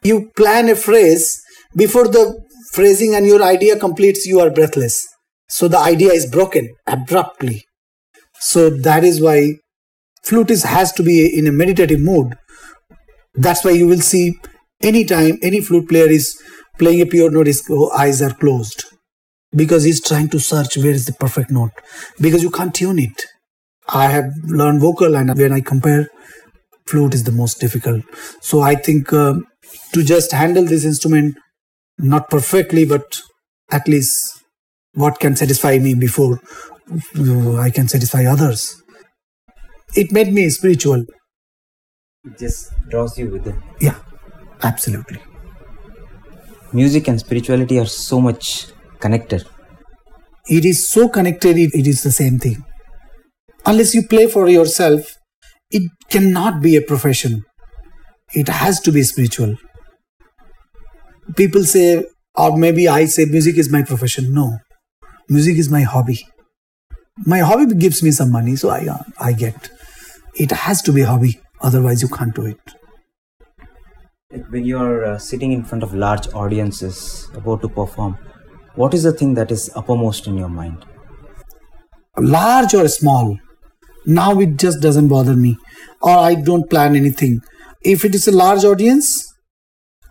You 0.03 0.31
plan 0.37 0.69
a 0.69 0.75
phrase 0.77 1.43
before 1.77 2.09
the 2.09 2.41
phrasing 2.73 3.15
and 3.15 3.27
your 3.27 3.43
idea 3.43 3.79
completes, 3.79 4.27
you 4.27 4.41
are 4.41 4.51
breathless. 4.51 5.07
So 5.49 5.69
the 5.69 5.79
idea 5.79 6.13
is 6.13 6.31
broken 6.31 6.75
abruptly. 6.87 7.65
So 8.41 8.71
that 8.71 9.05
is 9.05 9.21
why 9.21 9.55
flutist 10.25 10.67
has 10.67 10.93
to 10.93 11.03
be 11.03 11.39
in 11.39 11.47
a 11.47 11.53
meditative 11.53 12.01
mood. 12.01 12.35
That's 13.35 13.65
why 13.65 13.73
you 13.73 13.87
will 13.87 14.01
see 14.01 14.39
anytime 14.83 15.39
any 15.43 15.61
flute 15.61 15.89
player 15.89 16.09
is 16.09 16.41
playing 16.79 17.01
a 17.01 17.07
pure 17.07 17.31
note, 17.31 17.47
his 17.47 17.63
eyes 17.95 18.21
are 18.23 18.35
closed 18.35 18.85
because 19.55 19.85
he's 19.85 20.03
trying 20.03 20.29
to 20.31 20.39
search 20.39 20.77
where 20.77 20.91
is 20.91 21.07
the 21.07 21.13
perfect 21.13 21.51
note 21.51 21.71
because 22.21 22.43
you 22.43 22.51
can't 22.51 22.75
tune 22.75 22.99
it. 22.99 23.25
I 23.89 24.09
have 24.09 24.31
learned 24.45 24.81
vocal, 24.81 25.15
and 25.17 25.37
when 25.39 25.53
I 25.53 25.61
compare, 25.61 26.09
flute 26.89 27.15
is 27.15 27.23
the 27.23 27.33
most 27.33 27.61
difficult. 27.61 28.05
So 28.41 28.61
I 28.61 28.75
think 28.75 29.13
uh, 29.13 29.35
to 29.93 30.03
just 30.03 30.33
handle 30.33 30.65
this 30.65 30.85
instrument, 30.85 31.37
not 31.99 32.31
perfectly, 32.31 32.85
but 32.85 33.21
at 33.71 33.89
least 33.89 34.43
what 34.95 35.21
can 35.21 35.37
satisfy 35.37 35.79
me 35.79 35.95
before 35.95 36.41
uh, 37.19 37.57
I 37.57 37.71
can 37.71 37.89
satisfy 37.89 38.25
others. 38.25 38.83
It 39.95 40.13
made 40.13 40.33
me 40.33 40.49
spiritual. 40.51 41.05
It 42.25 42.39
just 42.39 42.73
draws 42.89 43.19
you 43.19 43.31
within. 43.31 43.63
Yeah, 43.81 43.99
absolutely. 44.63 45.21
Music 46.73 47.09
and 47.09 47.19
spirituality 47.21 47.79
are 47.79 47.87
so 47.87 48.21
much 48.21 48.67
connected. 49.01 49.45
It 50.49 50.65
is 50.65 50.89
so 50.89 51.09
connected, 51.09 51.57
it, 51.57 51.71
it 51.75 51.87
is 51.87 52.03
the 52.03 52.13
same 52.13 52.39
thing. 52.39 52.65
Unless 53.65 53.95
you 53.95 54.07
play 54.07 54.29
for 54.29 54.49
yourself, 54.49 55.17
it 55.71 55.91
cannot 56.09 56.63
be 56.63 56.77
a 56.77 56.83
profession. 56.83 57.45
It 58.33 58.49
has 58.49 58.81
to 58.81 58.93
be 58.93 59.03
spiritual. 59.03 59.57
People 61.35 61.65
say, 61.65 62.05
or 62.35 62.57
maybe 62.57 62.89
I 62.89 63.07
say, 63.07 63.25
music 63.25 63.59
is 63.59 63.71
my 63.71 63.83
profession. 63.83 64.33
No, 64.33 64.59
music 65.29 65.57
is 65.57 65.71
my 65.71 65.83
hobby. 65.83 66.25
My 67.25 67.39
hobby 67.39 67.75
gives 67.75 68.03
me 68.03 68.11
some 68.11 68.31
money, 68.31 68.57
so 68.57 68.71
I, 68.71 68.87
I 69.19 69.33
get. 69.33 69.71
It 70.35 70.53
has 70.53 70.83
to 70.83 70.93
be 70.93 71.01
a 71.01 71.07
hobby, 71.07 71.41
otherwise, 71.61 72.03
you 72.03 72.09
can't 72.09 72.35
do 72.35 72.47
it. 72.47 72.61
When 74.51 74.65
you're 74.65 75.05
uh, 75.05 75.19
sitting 75.19 75.53
in 75.53 75.65
front 75.65 75.83
of 75.83 75.95
large 75.95 76.29
audiences 76.35 77.29
about 77.35 77.63
to 77.63 77.69
perform, 77.69 78.19
what 78.75 78.93
is 78.93 79.05
the 79.05 79.13
thing 79.13 79.35
that 79.35 79.51
is 79.51 79.71
uppermost 79.75 80.27
in 80.27 80.37
your 80.37 80.51
mind? 80.51 80.85
Large 82.19 82.75
or 82.75 82.89
small, 82.89 83.39
now 84.05 84.39
it 84.41 84.59
just 84.59 84.81
doesn't 84.81 85.09
bother 85.09 85.35
me, 85.35 85.57
or 86.03 86.17
I 86.17 86.35
don't 86.35 86.69
plan 86.69 86.95
anything. 86.95 87.41
If 87.83 88.05
it 88.05 88.15
is 88.15 88.29
a 88.29 88.33
large 88.33 88.65
audience, 88.65 89.26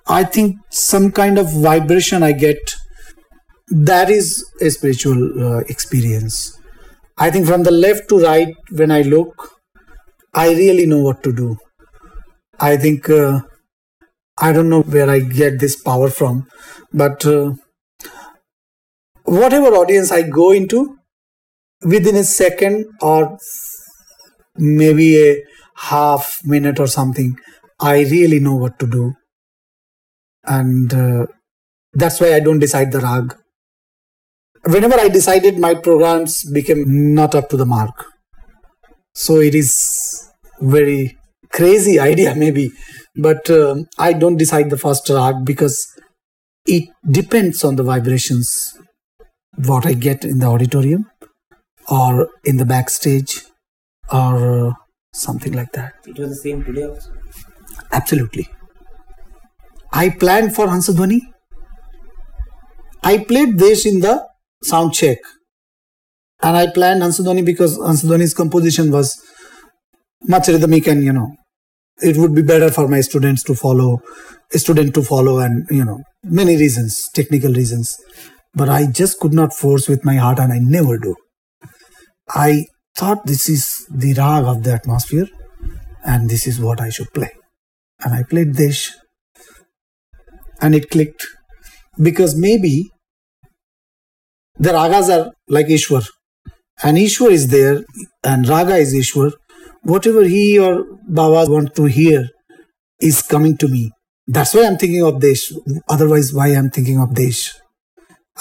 I 0.07 0.23
think 0.23 0.57
some 0.69 1.11
kind 1.11 1.39
of 1.39 1.51
vibration 1.51 2.21
I 2.21 2.31
get 2.31 2.75
that 3.67 4.09
is 4.09 4.45
a 4.61 4.69
spiritual 4.69 5.43
uh, 5.43 5.59
experience. 5.61 6.59
I 7.17 7.31
think 7.31 7.47
from 7.47 7.63
the 7.63 7.71
left 7.71 8.09
to 8.09 8.19
right, 8.19 8.53
when 8.71 8.91
I 8.91 9.01
look, 9.01 9.51
I 10.33 10.49
really 10.49 10.85
know 10.85 10.99
what 10.99 11.23
to 11.23 11.33
do. 11.33 11.57
I 12.59 12.77
think 12.77 13.09
uh, 13.09 13.39
I 14.37 14.51
don't 14.51 14.69
know 14.69 14.81
where 14.81 15.09
I 15.09 15.19
get 15.19 15.59
this 15.59 15.81
power 15.81 16.09
from, 16.09 16.47
but 16.93 17.25
uh, 17.25 17.53
whatever 19.23 19.67
audience 19.67 20.11
I 20.11 20.21
go 20.23 20.51
into, 20.51 20.97
within 21.83 22.15
a 22.15 22.23
second 22.23 22.85
or 23.01 23.37
maybe 24.57 25.31
a 25.31 25.43
half 25.75 26.41
minute 26.43 26.79
or 26.79 26.87
something, 26.87 27.37
I 27.79 28.01
really 28.01 28.39
know 28.39 28.55
what 28.55 28.77
to 28.79 28.87
do. 28.87 29.13
And 30.47 30.93
uh, 30.93 31.25
that's 31.93 32.19
why 32.19 32.35
I 32.35 32.39
don't 32.39 32.59
decide 32.59 32.91
the 32.91 32.99
rag. 32.99 33.35
Whenever 34.63 34.99
I 34.99 35.09
decided, 35.09 35.59
my 35.59 35.75
programs 35.75 36.43
became 36.49 37.13
not 37.13 37.35
up 37.35 37.49
to 37.49 37.57
the 37.57 37.65
mark. 37.65 38.05
So 39.13 39.39
it 39.39 39.55
is 39.55 40.29
very 40.59 41.17
crazy 41.51 41.99
idea, 42.11 42.35
maybe, 42.35 42.71
but 43.15 43.49
uh, 43.49 43.75
I 43.97 44.13
don't 44.13 44.37
decide 44.37 44.69
the 44.69 44.77
first 44.77 45.09
rag 45.09 45.45
because 45.45 45.85
it 46.65 46.89
depends 47.09 47.63
on 47.63 47.75
the 47.75 47.83
vibrations, 47.83 48.77
what 49.65 49.85
I 49.85 49.93
get 49.93 50.25
in 50.25 50.39
the 50.39 50.47
auditorium 50.47 51.09
or 51.89 52.29
in 52.43 52.57
the 52.57 52.65
backstage 52.65 53.41
or 54.11 54.75
something 55.13 55.53
like 55.53 55.71
that. 55.73 55.93
It 56.05 56.17
was 56.17 56.29
the 56.29 56.35
same 56.35 56.63
today 56.63 56.83
also. 56.83 57.11
Absolutely. 57.91 58.49
I 59.95 60.09
planned 60.09 60.53
for 60.53 60.67
Hansadhwani. 60.67 61.19
I 63.01 63.17
played 63.19 63.57
this 63.57 63.85
in 63.85 64.01
the 64.01 64.27
sound 64.61 64.93
check. 64.93 65.19
And 66.41 66.57
I 66.57 66.67
planned 66.69 67.01
Hansadhwani 67.01 67.45
because 67.45 67.77
Hansadhwani's 67.79 68.33
composition 68.33 68.91
was 68.91 69.17
much 70.23 70.49
rhythmic 70.49 70.87
and, 70.87 71.01
you 71.01 71.13
know, 71.13 71.29
it 72.01 72.17
would 72.17 72.35
be 72.35 72.41
better 72.41 72.69
for 72.69 72.89
my 72.89 72.99
students 72.99 73.41
to 73.43 73.55
follow, 73.55 74.01
student 74.51 74.93
to 74.95 75.01
follow 75.01 75.39
and, 75.39 75.65
you 75.71 75.85
know, 75.85 76.03
many 76.23 76.57
reasons, 76.57 77.07
technical 77.13 77.53
reasons. 77.53 77.95
But 78.53 78.67
I 78.67 78.87
just 78.87 79.21
could 79.21 79.33
not 79.33 79.53
force 79.53 79.87
with 79.87 80.03
my 80.03 80.15
heart 80.15 80.39
and 80.39 80.51
I 80.51 80.59
never 80.59 80.97
do. 80.97 81.15
I 82.27 82.65
thought 82.97 83.25
this 83.25 83.47
is 83.47 83.87
the 83.89 84.13
rag 84.13 84.43
of 84.43 84.63
the 84.63 84.73
atmosphere 84.73 85.27
and 86.03 86.29
this 86.29 86.47
is 86.47 86.59
what 86.59 86.81
I 86.81 86.89
should 86.89 87.13
play. 87.13 87.31
And 88.03 88.13
I 88.13 88.23
played 88.23 88.55
Desh 88.55 88.91
and 90.61 90.75
it 90.75 90.89
clicked 90.89 91.25
because 92.01 92.35
maybe 92.35 92.89
the 94.57 94.69
ragas 94.69 95.09
are 95.15 95.31
like 95.47 95.67
Ishwar 95.67 96.07
and 96.83 96.97
Ishwar 96.97 97.31
is 97.31 97.47
there 97.49 97.83
and 98.23 98.47
raga 98.47 98.75
is 98.75 98.93
Ishwar. 98.93 99.33
Whatever 99.83 100.23
he 100.23 100.57
or 100.57 100.85
Baba 101.07 101.49
want 101.51 101.75
to 101.75 101.85
hear 101.85 102.29
is 102.99 103.21
coming 103.21 103.55
to 103.57 103.67
me. 103.67 103.91
That's 104.27 104.53
why 104.55 104.65
I'm 104.65 104.77
thinking 104.77 105.03
of 105.03 105.21
Desh. 105.21 105.51
Otherwise, 105.87 106.33
why 106.33 106.47
I'm 106.47 106.71
thinking 106.71 106.99
of 106.99 107.13
Desh? 107.13 107.53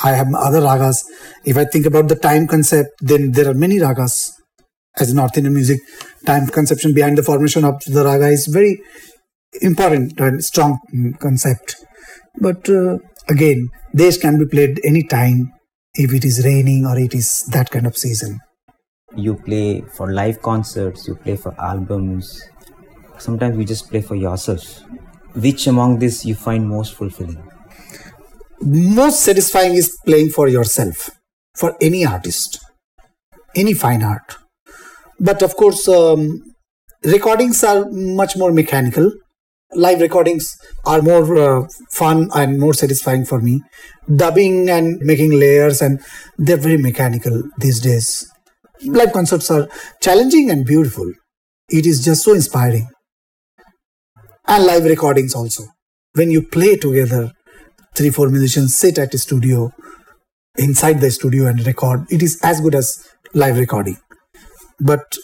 I 0.02 0.12
have 0.12 0.28
other 0.34 0.60
ragas. 0.60 1.04
If 1.44 1.58
I 1.58 1.66
think 1.66 1.84
about 1.84 2.08
the 2.08 2.16
time 2.16 2.46
concept, 2.46 2.92
then 3.00 3.32
there 3.32 3.48
are 3.50 3.54
many 3.54 3.78
ragas 3.78 4.32
as 4.96 5.10
in 5.10 5.16
North 5.16 5.36
Indian 5.36 5.54
music, 5.54 5.80
time 6.24 6.46
conception 6.46 6.94
behind 6.94 7.18
the 7.18 7.22
formation 7.22 7.64
of 7.64 7.82
the 7.84 8.04
raga 8.04 8.28
is 8.28 8.46
very 8.46 8.80
important 9.60 10.18
and 10.20 10.44
strong 10.44 10.78
concept. 11.20 11.84
But 12.40 12.68
uh, 12.68 12.98
again, 13.28 13.70
this 13.92 14.18
can 14.18 14.38
be 14.38 14.46
played 14.46 14.80
any 14.84 15.04
time 15.04 15.52
if 15.94 16.12
it 16.12 16.24
is 16.24 16.44
raining 16.44 16.86
or 16.86 16.98
it 16.98 17.14
is 17.14 17.44
that 17.52 17.70
kind 17.70 17.86
of 17.86 17.96
season. 17.96 18.40
You 19.16 19.36
play 19.36 19.82
for 19.82 20.12
live 20.12 20.42
concerts, 20.42 21.06
you 21.06 21.14
play 21.14 21.36
for 21.36 21.54
albums. 21.60 22.42
Sometimes 23.18 23.56
you 23.56 23.64
just 23.64 23.88
play 23.88 24.02
for 24.02 24.16
yourself. 24.16 24.82
Which 25.34 25.66
among 25.66 25.98
this 25.98 26.24
you 26.24 26.34
find 26.34 26.68
most 26.68 26.94
fulfilling? 26.94 27.42
Most 28.60 29.20
satisfying 29.20 29.74
is 29.74 29.96
playing 30.04 30.30
for 30.30 30.48
yourself, 30.48 31.10
for 31.54 31.76
any 31.80 32.04
artist, 32.04 32.58
any 33.54 33.74
fine 33.74 34.02
art 34.02 34.36
but 35.20 35.42
of 35.42 35.56
course, 35.56 35.88
um, 35.88 36.42
recordings 37.04 37.62
are 37.64 37.86
much 37.90 38.36
more 38.36 38.52
mechanical. 38.52 39.12
Live 39.72 40.00
recordings 40.00 40.56
are 40.86 41.02
more 41.02 41.36
uh, 41.36 41.66
fun 41.90 42.28
and 42.34 42.60
more 42.60 42.74
satisfying 42.74 43.24
for 43.24 43.40
me. 43.40 43.62
Dubbing 44.14 44.68
and 44.68 44.98
making 45.00 45.32
layers, 45.32 45.82
and 45.82 46.00
they're 46.38 46.56
very 46.56 46.76
mechanical 46.76 47.42
these 47.58 47.80
days. 47.80 48.30
Live 48.84 49.12
concerts 49.12 49.50
are 49.50 49.68
challenging 50.00 50.50
and 50.50 50.64
beautiful. 50.64 51.10
It 51.68 51.86
is 51.86 52.04
just 52.04 52.22
so 52.22 52.34
inspiring. 52.34 52.88
And 54.46 54.64
live 54.64 54.84
recordings 54.84 55.34
also. 55.34 55.64
When 56.14 56.30
you 56.30 56.42
play 56.42 56.76
together, 56.76 57.32
three, 57.94 58.10
four 58.10 58.28
musicians 58.28 58.76
sit 58.76 58.98
at 58.98 59.14
a 59.14 59.18
studio, 59.18 59.72
inside 60.56 61.00
the 61.00 61.10
studio 61.10 61.46
and 61.46 61.66
record, 61.66 62.04
it 62.10 62.22
is 62.22 62.38
as 62.42 62.60
good 62.60 62.74
as 62.74 63.08
live 63.32 63.58
recording 63.58 63.96
but 64.80 65.16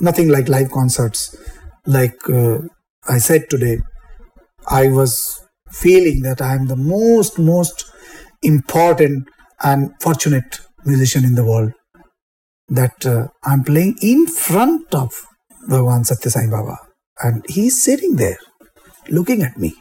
nothing 0.00 0.28
like 0.28 0.48
live 0.48 0.70
concerts. 0.70 1.36
Like 1.86 2.16
uh, 2.28 2.58
I 3.08 3.18
said 3.18 3.50
today, 3.50 3.78
I 4.68 4.88
was 4.88 5.44
feeling 5.70 6.22
that 6.22 6.40
I 6.40 6.54
am 6.54 6.66
the 6.68 6.76
most, 6.76 7.38
most 7.38 7.90
important 8.42 9.28
and 9.62 9.90
fortunate 10.00 10.60
musician 10.84 11.24
in 11.24 11.34
the 11.34 11.44
world. 11.44 11.72
That 12.68 13.04
uh, 13.04 13.28
I'm 13.44 13.64
playing 13.64 13.96
in 14.02 14.26
front 14.26 14.94
of 14.94 15.10
Bhagavan 15.68 16.06
Satya 16.06 16.30
Sai 16.30 16.46
Baba, 16.48 16.76
and 17.22 17.44
he's 17.48 17.82
sitting 17.82 18.16
there 18.16 18.38
looking 19.08 19.42
at 19.42 19.58
me. 19.58 19.74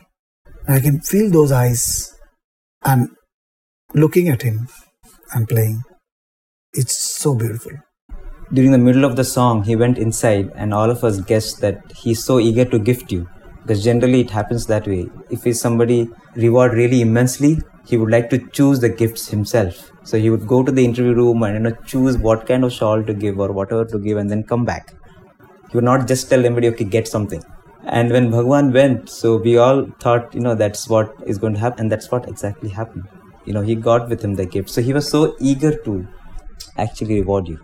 I 0.68 0.80
can 0.80 1.00
feel 1.02 1.30
those 1.32 1.52
eyes 1.52 2.14
and 2.84 3.10
looking 3.94 4.30
at 4.30 4.42
him 4.42 4.68
and 5.34 5.48
playing. 5.48 5.84
It's 6.74 6.98
so 6.98 7.36
beautiful. 7.36 7.74
During 8.54 8.72
the 8.72 8.78
middle 8.78 9.06
of 9.06 9.16
the 9.16 9.24
song, 9.24 9.64
he 9.64 9.76
went 9.78 9.98
inside, 9.98 10.52
and 10.56 10.74
all 10.74 10.90
of 10.92 11.04
us 11.06 11.22
guessed 11.22 11.62
that 11.62 11.92
he's 11.96 12.24
so 12.24 12.38
eager 12.38 12.66
to 12.66 12.80
gift 12.80 13.12
you. 13.12 13.28
Because 13.62 13.84
generally 13.84 14.22
it 14.22 14.32
happens 14.32 14.66
that 14.66 14.88
way. 14.88 15.10
If 15.30 15.44
he's 15.46 15.62
somebody 15.62 16.10
reward 16.36 16.74
really 16.74 17.02
immensely, 17.02 17.62
he 17.86 17.96
would 17.98 18.12
like 18.12 18.30
to 18.32 18.40
choose 18.50 18.82
the 18.82 18.90
gifts 18.90 19.30
himself. 19.30 19.92
So 20.04 20.18
he 20.18 20.30
would 20.30 20.48
go 20.48 20.64
to 20.64 20.72
the 20.72 20.84
interview 20.84 21.14
room 21.14 21.44
and 21.44 21.54
you 21.54 21.60
know 21.60 21.72
choose 21.86 22.18
what 22.18 22.46
kind 22.46 22.66
of 22.66 22.74
shawl 22.74 23.04
to 23.04 23.14
give 23.14 23.40
or 23.40 23.52
whatever 23.54 23.86
to 23.86 24.00
give 24.00 24.18
and 24.18 24.30
then 24.30 24.44
come 24.44 24.66
back. 24.66 24.94
He 25.70 25.78
would 25.78 25.86
not 25.86 26.08
just 26.08 26.30
tell 26.30 26.44
anybody, 26.46 26.68
okay, 26.70 26.84
get 26.84 27.08
something. 27.08 27.42
And 27.86 28.12
when 28.12 28.32
Bhagwan 28.32 28.74
went, 28.74 29.10
so 29.10 29.38
we 29.38 29.58
all 29.58 29.88
thought, 30.02 30.36
you 30.36 30.42
know, 30.42 30.56
that's 30.56 30.90
what 30.90 31.16
is 31.26 31.38
going 31.38 31.54
to 31.54 31.60
happen, 31.60 31.80
and 31.80 31.92
that's 31.92 32.12
what 32.12 32.28
exactly 32.28 32.70
happened. 32.70 33.08
You 33.46 33.54
know, 33.54 33.62
he 33.62 33.76
got 33.76 34.10
with 34.10 34.24
him 34.24 34.36
the 34.36 34.46
gift. 34.46 34.70
So 34.70 34.82
he 34.82 34.94
was 34.94 35.10
so 35.10 35.36
eager 35.40 35.76
to 35.84 36.08
actually 36.78 37.22
reward 37.22 37.48
you. 37.48 37.60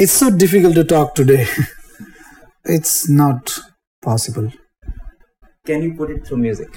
It's 0.00 0.12
so 0.12 0.30
difficult 0.30 0.76
to 0.76 0.84
talk 0.84 1.16
today. 1.16 1.44
it's 2.64 3.08
not 3.08 3.58
possible. 4.00 4.52
Can 5.66 5.82
you 5.82 5.94
put 5.94 6.10
it 6.10 6.24
through 6.24 6.36
music? 6.36 6.68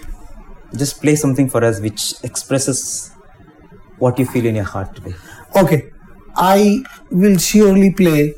Just 0.76 1.00
play 1.02 1.16
something 1.16 1.48
for 1.48 1.64
us 1.64 1.80
which 1.80 2.16
expresses 2.24 3.12
what 4.00 4.18
you 4.18 4.26
feel 4.26 4.48
in 4.48 4.56
your 4.56 4.64
heart 4.64 4.96
today. 4.96 5.14
Okay, 5.56 5.92
I 6.36 6.84
will 7.12 7.38
surely 7.38 7.94
play 7.94 8.34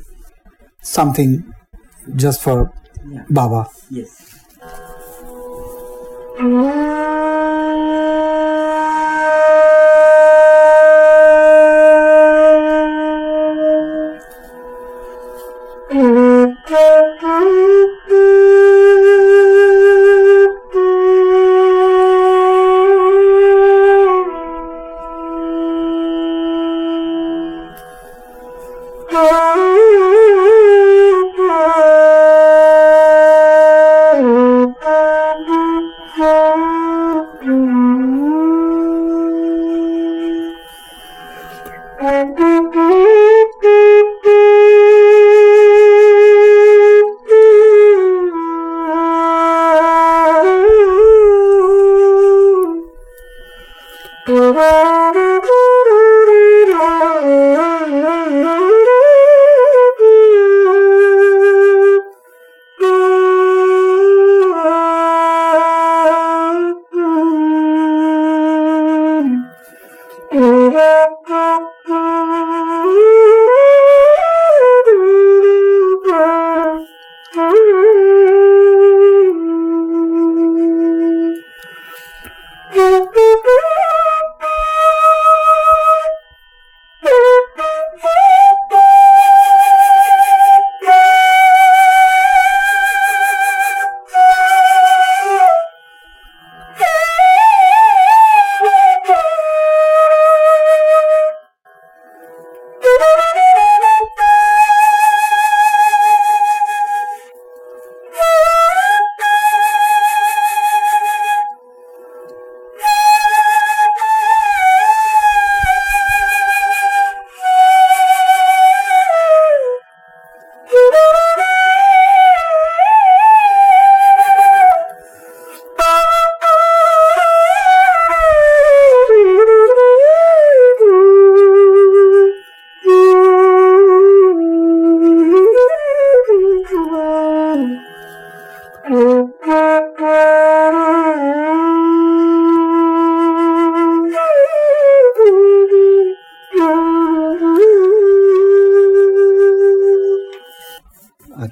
something 0.82 1.54
just 2.18 2.42
for 2.42 2.74
Baba. 3.30 3.68
Yes. 3.90 4.44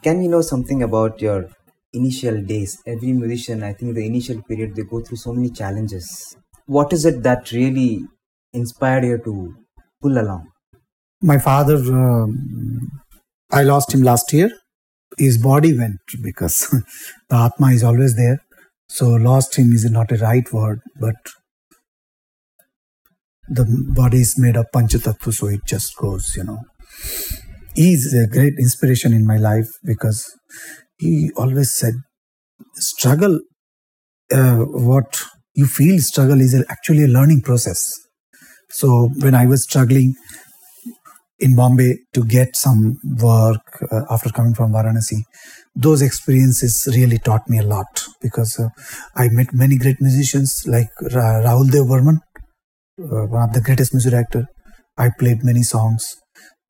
Can 0.04 0.20
we 0.20 0.28
know 0.28 0.42
something 0.42 0.84
about 0.84 1.22
your 1.22 1.50
initial 1.94 2.42
days? 2.42 2.82
Every 2.86 3.14
musician, 3.14 3.64
I 3.64 3.74
think 3.74 3.96
the 3.96 4.06
initial 4.06 4.42
period, 4.44 4.76
they 4.76 4.84
go 4.84 5.02
through 5.02 5.18
so 5.18 5.34
many 5.34 5.50
challenges. 5.50 6.36
What 6.66 6.94
is 6.94 7.06
it 7.06 7.24
that 7.24 7.52
really 7.52 8.06
inspired 8.54 9.04
you 9.06 9.18
to 9.20 9.56
pull 10.02 10.18
along? 10.18 10.50
My 11.22 11.40
father, 11.40 11.76
um, 11.78 12.92
I 13.52 13.64
lost 13.64 13.94
him 13.94 14.04
last 14.04 14.34
year. 14.34 14.52
His 15.18 15.38
body 15.38 15.78
went 15.78 16.00
because 16.22 16.68
the 17.30 17.36
Atma 17.36 17.68
is 17.70 17.84
always 17.84 18.16
there. 18.16 18.44
So 18.90 19.10
lost 19.12 19.56
him 19.58 19.72
is 19.74 19.90
not 19.90 20.12
a 20.12 20.18
right 20.18 20.52
word, 20.54 20.82
but 21.00 21.16
the 23.48 23.66
body 23.96 24.22
is 24.22 24.36
made 24.40 24.58
of 24.58 24.66
panchatattva, 24.74 25.32
so 25.32 25.46
it 25.48 25.64
just 25.66 25.96
goes, 25.96 26.34
you 26.36 26.44
know. 26.44 26.60
Is 27.76 28.14
a 28.14 28.28
great 28.28 28.54
inspiration 28.60 29.14
in 29.14 29.26
my 29.26 29.38
life 29.38 29.68
because 29.86 30.26
he 30.98 31.32
always 31.38 31.72
said, 31.74 31.94
struggle, 32.76 33.40
uh, 34.34 34.58
what 34.60 35.24
you 35.56 35.66
feel 35.68 36.00
struggle 36.00 36.42
is 36.42 36.54
actually 36.70 37.04
a 37.06 37.08
learning 37.08 37.42
process. 37.42 37.94
So 38.72 39.10
when 39.22 39.36
I 39.36 39.46
was 39.48 39.64
struggling 39.64 40.16
in 41.40 41.56
Bombay 41.56 41.98
to 42.14 42.24
get 42.24 42.56
some 42.56 42.98
work 43.20 43.62
uh, 43.92 44.02
after 44.10 44.30
coming 44.30 44.54
from 44.54 44.72
Varanasi, 44.72 45.22
those 45.76 46.02
experiences 46.02 46.88
really 46.94 47.18
taught 47.18 47.50
me 47.50 47.58
a 47.60 47.64
lot 47.64 48.06
because 48.22 48.60
uh, 48.60 48.70
I 49.16 49.30
met 49.30 49.54
many 49.54 49.78
great 49.78 50.00
musicians 50.00 50.64
like 50.68 50.90
Ra- 51.02 51.42
Rahul 51.46 51.72
Dev 51.72 51.88
Burman, 51.88 52.20
uh, 53.02 53.28
one 53.28 53.50
of 53.50 53.54
the 53.54 53.62
greatest 53.62 53.94
music 53.94 54.12
director. 54.12 54.48
I 54.98 55.10
played 55.18 55.44
many 55.44 55.64
songs. 55.64 56.18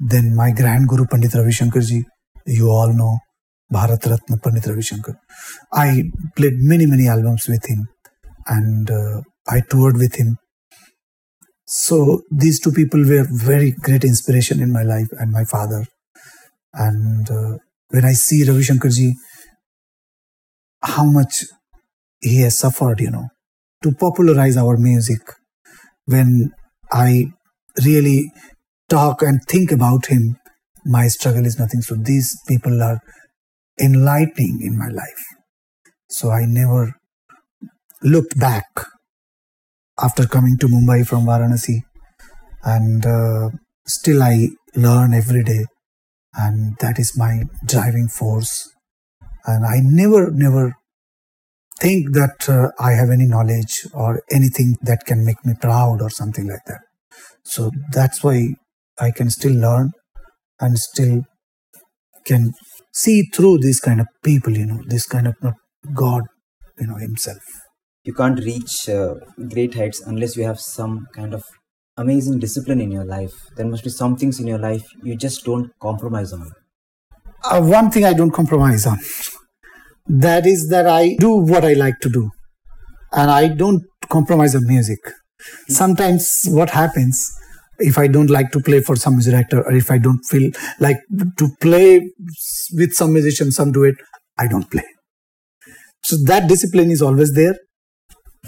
Then 0.03 0.35
my 0.35 0.51
grand 0.51 0.87
guru 0.87 1.05
Pandit 1.05 1.33
Ravi 1.35 1.51
Shankar 1.51 1.81
ji, 1.81 2.03
you 2.47 2.69
all 2.69 2.91
know 2.91 3.19
Bharat 3.71 4.03
Ratna 4.09 4.37
Pandit 4.37 4.65
Ravi 4.65 4.81
Shankar. 4.81 5.19
I 5.71 6.03
played 6.35 6.53
many 6.57 6.87
many 6.87 7.07
albums 7.07 7.47
with 7.47 7.63
him, 7.67 7.87
and 8.47 8.89
uh, 8.89 9.21
I 9.47 9.61
toured 9.69 9.97
with 9.97 10.15
him. 10.15 10.37
So 11.65 12.21
these 12.31 12.59
two 12.59 12.71
people 12.71 12.99
were 12.99 13.27
very 13.29 13.71
great 13.71 14.03
inspiration 14.03 14.59
in 14.59 14.73
my 14.73 14.81
life 14.83 15.07
and 15.11 15.31
my 15.31 15.45
father. 15.45 15.85
And 16.73 17.29
uh, 17.29 17.57
when 17.89 18.03
I 18.03 18.13
see 18.13 18.43
Ravi 18.43 18.63
Shankar 18.63 18.89
ji, 18.89 19.13
how 20.81 21.05
much 21.05 21.43
he 22.19 22.41
has 22.41 22.57
suffered, 22.57 22.99
you 22.99 23.11
know, 23.11 23.27
to 23.83 23.91
popularize 23.91 24.57
our 24.57 24.77
music. 24.77 25.21
When 26.05 26.51
I 26.91 27.27
really 27.85 28.31
talk 28.91 29.23
and 29.23 29.41
think 29.49 29.71
about 29.71 30.07
him, 30.07 30.37
my 30.85 31.07
struggle 31.07 31.45
is 31.45 31.59
nothing. 31.59 31.81
So 31.81 31.95
these 31.95 32.37
people 32.47 32.83
are 32.83 32.99
enlightening 33.81 34.59
in 34.61 34.77
my 34.77 34.89
life. 34.89 35.23
So 36.09 36.31
I 36.31 36.45
never 36.45 36.95
looked 38.03 38.39
back. 38.39 38.67
after 40.01 40.25
coming 40.27 40.57
to 40.57 40.67
Mumbai 40.67 41.07
from 41.07 41.25
Varanasi. 41.25 41.81
And 42.63 43.05
uh, 43.05 43.49
still, 43.87 44.23
I 44.23 44.49
learn 44.75 45.13
every 45.13 45.43
day. 45.43 45.65
And 46.35 46.77
that 46.79 46.99
is 46.99 47.17
my 47.17 47.43
driving 47.65 48.07
force. 48.07 48.69
And 49.45 49.65
I 49.65 49.79
never, 49.83 50.31
never 50.31 50.75
think 51.79 52.13
that 52.13 52.47
uh, 52.49 52.71
I 52.79 52.91
have 52.93 53.09
any 53.09 53.25
knowledge 53.27 53.87
or 53.93 54.21
anything 54.31 54.77
that 54.83 55.05
can 55.05 55.25
make 55.25 55.43
me 55.45 55.53
proud 55.59 56.01
or 56.01 56.09
something 56.09 56.47
like 56.47 56.65
that. 56.67 56.81
So 57.43 57.71
that's 57.91 58.23
why 58.23 58.55
I 59.01 59.11
can 59.11 59.29
still 59.29 59.53
learn 59.53 59.91
and 60.59 60.77
still 60.77 61.23
can 62.23 62.53
see 62.93 63.23
through 63.33 63.57
these 63.57 63.79
kind 63.79 63.99
of 63.99 64.07
people, 64.23 64.55
you 64.55 64.65
know, 64.65 64.81
this 64.85 65.07
kind 65.07 65.27
of 65.27 65.35
God, 65.93 66.23
you 66.79 66.87
know, 66.87 66.95
Himself. 66.95 67.41
You 68.03 68.13
can't 68.13 68.39
reach 68.39 68.87
uh, 68.89 69.15
great 69.49 69.73
heights 69.75 70.01
unless 70.01 70.37
you 70.37 70.43
have 70.43 70.59
some 70.59 71.07
kind 71.15 71.33
of 71.33 71.43
amazing 71.97 72.39
discipline 72.39 72.79
in 72.79 72.91
your 72.91 73.05
life. 73.05 73.33
There 73.57 73.67
must 73.67 73.83
be 73.83 73.89
some 73.89 74.15
things 74.15 74.39
in 74.39 74.47
your 74.47 74.59
life 74.59 74.83
you 75.03 75.15
just 75.15 75.43
don't 75.45 75.71
compromise 75.81 76.31
on. 76.33 76.51
Uh, 77.43 77.61
one 77.61 77.89
thing 77.89 78.05
I 78.05 78.13
don't 78.13 78.31
compromise 78.31 78.85
on 78.85 78.99
that 80.07 80.45
is 80.45 80.69
that 80.69 80.87
I 80.87 81.15
do 81.19 81.31
what 81.37 81.65
I 81.65 81.73
like 81.73 81.99
to 82.01 82.09
do 82.09 82.29
and 83.13 83.31
I 83.31 83.47
don't 83.47 83.83
compromise 84.09 84.55
on 84.55 84.67
music. 84.67 84.99
Sometimes 85.67 86.43
what 86.47 86.69
happens 86.69 87.31
if 87.81 87.97
I 87.97 88.07
don't 88.07 88.29
like 88.29 88.51
to 88.51 88.59
play 88.59 88.81
for 88.81 88.95
some 88.95 89.19
director 89.19 89.61
or 89.61 89.73
if 89.73 89.91
I 89.91 89.97
don't 89.97 90.23
feel 90.23 90.51
like 90.79 90.97
to 91.37 91.49
play 91.59 92.09
with 92.73 92.93
some 92.93 93.13
musician, 93.13 93.51
some 93.51 93.71
do 93.71 93.83
it, 93.83 93.95
I 94.37 94.47
don't 94.47 94.69
play. 94.69 94.85
So 96.03 96.17
that 96.25 96.47
discipline 96.47 96.91
is 96.91 97.01
always 97.01 97.33
there. 97.33 97.55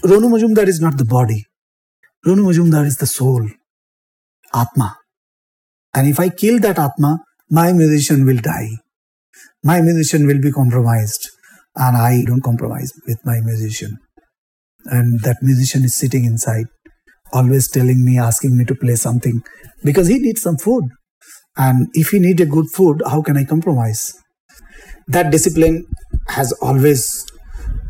Ronu 0.03 0.29
Majumdar 0.29 0.67
is 0.67 0.81
not 0.81 0.97
the 0.97 1.05
body. 1.05 1.45
Ronu 2.25 2.45
Majumdar 2.45 2.85
is 2.85 2.97
the 2.97 3.05
soul, 3.05 3.47
Atma. 4.53 4.95
And 5.93 6.07
if 6.07 6.19
I 6.19 6.29
kill 6.29 6.59
that 6.59 6.79
Atma, 6.79 7.19
my 7.49 7.73
musician 7.73 8.25
will 8.25 8.37
die. 8.37 8.69
My 9.63 9.81
musician 9.81 10.25
will 10.25 10.41
be 10.41 10.51
compromised. 10.51 11.29
And 11.75 11.97
I 11.97 12.23
don't 12.25 12.41
compromise 12.41 12.91
with 13.07 13.19
my 13.25 13.39
musician. 13.41 13.97
And 14.85 15.21
that 15.21 15.37
musician 15.41 15.83
is 15.83 15.95
sitting 15.95 16.25
inside 16.25 16.65
always 17.33 17.69
telling 17.69 18.05
me, 18.05 18.17
asking 18.17 18.57
me 18.57 18.65
to 18.65 18.75
play 18.75 18.95
something 18.95 19.41
because 19.83 20.07
he 20.07 20.19
needs 20.19 20.41
some 20.41 20.57
food. 20.57 20.85
And 21.57 21.87
if 21.93 22.09
he 22.09 22.19
needs 22.19 22.41
a 22.41 22.45
good 22.45 22.69
food, 22.73 23.01
how 23.05 23.21
can 23.21 23.37
I 23.37 23.43
compromise? 23.43 24.13
That 25.07 25.31
discipline 25.31 25.85
has 26.29 26.51
always 26.53 27.25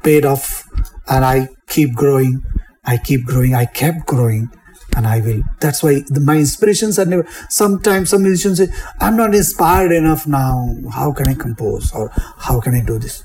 paid 0.04 0.26
off, 0.26 0.68
and 1.08 1.24
I 1.24 1.48
keep 1.70 1.94
growing. 1.94 2.42
I 2.86 2.98
keep 2.98 3.26
growing. 3.26 3.56
I 3.56 3.66
kept 3.66 4.06
growing, 4.08 4.50
and 4.98 5.08
I 5.08 5.22
will. 5.22 5.44
That's 5.62 5.82
why 5.84 6.02
the, 6.08 6.20
my 6.20 6.38
inspirations 6.38 7.00
are 7.00 7.06
never. 7.06 7.26
Sometimes 7.50 8.10
some 8.10 8.24
musicians 8.24 8.58
say, 8.58 8.68
"I'm 9.00 9.16
not 9.16 9.34
inspired 9.36 9.92
enough 9.92 10.28
now. 10.28 10.76
How 10.92 11.14
can 11.14 11.30
I 11.30 11.36
compose 11.36 11.94
or 11.94 12.12
how 12.38 12.60
can 12.60 12.76
I 12.76 12.84
do 12.84 13.00
this?" 13.00 13.24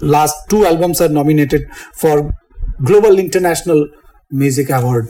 Last 0.00 0.34
two 0.50 0.66
albums 0.66 1.00
are 1.00 1.08
nominated 1.08 1.62
for 1.94 2.32
Global 2.82 3.18
International 3.18 3.86
Music 4.30 4.70
Award 4.70 5.08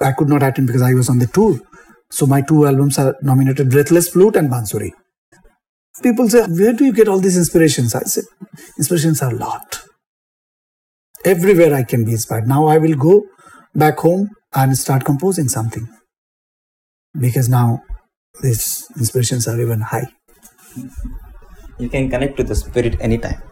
I 0.00 0.12
could 0.12 0.28
not 0.28 0.42
attend 0.42 0.66
because 0.66 0.82
I 0.82 0.94
was 0.94 1.08
on 1.08 1.18
the 1.18 1.26
tour. 1.26 1.58
So 2.10 2.26
my 2.26 2.42
two 2.42 2.66
albums 2.66 2.98
are 2.98 3.16
nominated 3.22 3.70
Breathless 3.70 4.08
Flute 4.08 4.36
and 4.36 4.50
Bansuri. 4.50 4.90
People 6.02 6.28
say, 6.28 6.46
Where 6.46 6.72
do 6.72 6.84
you 6.84 6.92
get 6.92 7.08
all 7.08 7.20
these 7.20 7.36
inspirations? 7.36 7.94
I 7.94 8.00
said, 8.00 8.24
Inspirations 8.78 9.22
are 9.22 9.30
a 9.32 9.36
lot. 9.36 9.80
Everywhere 11.24 11.74
I 11.74 11.82
can 11.84 12.04
be 12.04 12.12
inspired. 12.12 12.48
Now 12.48 12.66
I 12.66 12.78
will 12.78 12.94
go 12.94 13.24
back 13.74 13.98
home 13.98 14.30
and 14.54 14.76
start 14.76 15.04
composing 15.04 15.48
something. 15.48 15.88
Because 17.18 17.48
now 17.48 17.82
these 18.42 18.90
inspirations 18.96 19.46
are 19.46 19.60
even 19.60 19.80
high. 19.80 20.08
You 21.78 21.88
can 21.88 22.10
connect 22.10 22.36
to 22.38 22.44
the 22.44 22.54
spirit 22.54 22.96
anytime. 23.00 23.42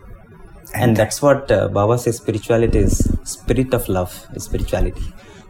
And 0.74 0.96
that's 0.96 1.22
what 1.22 1.50
uh, 1.50 1.68
Baba 1.68 1.98
says 1.98 2.16
spirituality 2.16 2.78
is 2.78 2.98
spirit 3.24 3.72
of 3.72 3.88
love, 3.88 4.26
spirituality. 4.36 5.02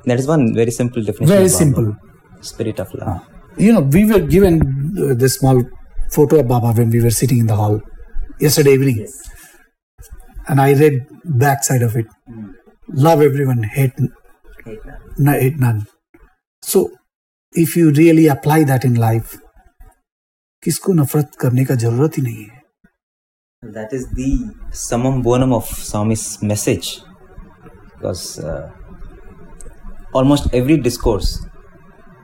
That 0.07 0.19
is 0.19 0.27
one 0.27 0.53
very 0.53 0.71
simple 0.71 1.03
definition. 1.03 1.35
Very 1.35 1.49
simple. 1.49 1.95
Spirit 2.41 2.79
of 2.79 2.93
love. 2.93 3.21
You 3.57 3.73
know, 3.73 3.81
we 3.81 4.05
were 4.05 4.19
given 4.19 4.61
uh, 4.97 5.13
this 5.13 5.35
small 5.35 5.63
photo 6.11 6.39
of 6.39 6.47
Baba 6.47 6.73
when 6.73 6.89
we 6.89 7.01
were 7.01 7.11
sitting 7.11 7.37
in 7.39 7.47
the 7.47 7.55
hall 7.55 7.81
yesterday 8.39 8.73
evening. 8.73 8.97
Yes. 8.97 9.13
And 10.47 10.59
I 10.59 10.73
read 10.73 11.07
backside 11.23 11.81
of 11.81 11.95
it. 11.95 12.07
Mm. 12.29 12.53
Love 12.89 13.21
everyone, 13.21 13.63
hate, 13.63 13.93
hate 14.65 14.79
none. 15.17 15.39
hate 15.39 15.57
none. 15.57 15.87
So, 16.61 16.91
if 17.53 17.77
you 17.77 17.91
really 17.91 18.27
apply 18.27 18.63
that 18.65 18.83
in 18.83 18.95
life, 18.95 19.37
किसको 20.63 20.93
नफरत 20.93 21.31
करने 21.39 21.63
का 21.65 21.75
जरूरत 21.75 22.17
ही 22.17 22.21
नहीं 22.23 22.43
है 22.43 22.63
that 23.75 23.93
is 23.93 24.05
the 24.19 24.29
summum 24.71 25.21
bonum 25.21 25.53
of 25.53 25.65
Swami's 25.65 26.41
message 26.41 27.01
because 27.91 28.39
uh, 28.39 28.69
almost 30.12 30.52
every 30.52 30.76
discourse, 30.76 31.44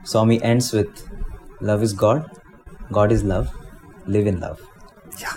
Swami 0.05 0.43
ends 0.43 0.73
with 0.73 1.09
love 1.61 1.83
is 1.83 1.93
God, 1.93 2.31
God 2.93 3.13
is 3.13 3.25
love, 3.25 3.51
live 4.07 4.27
in 4.27 4.41
love. 4.41 4.61
Yeah. 5.21 5.33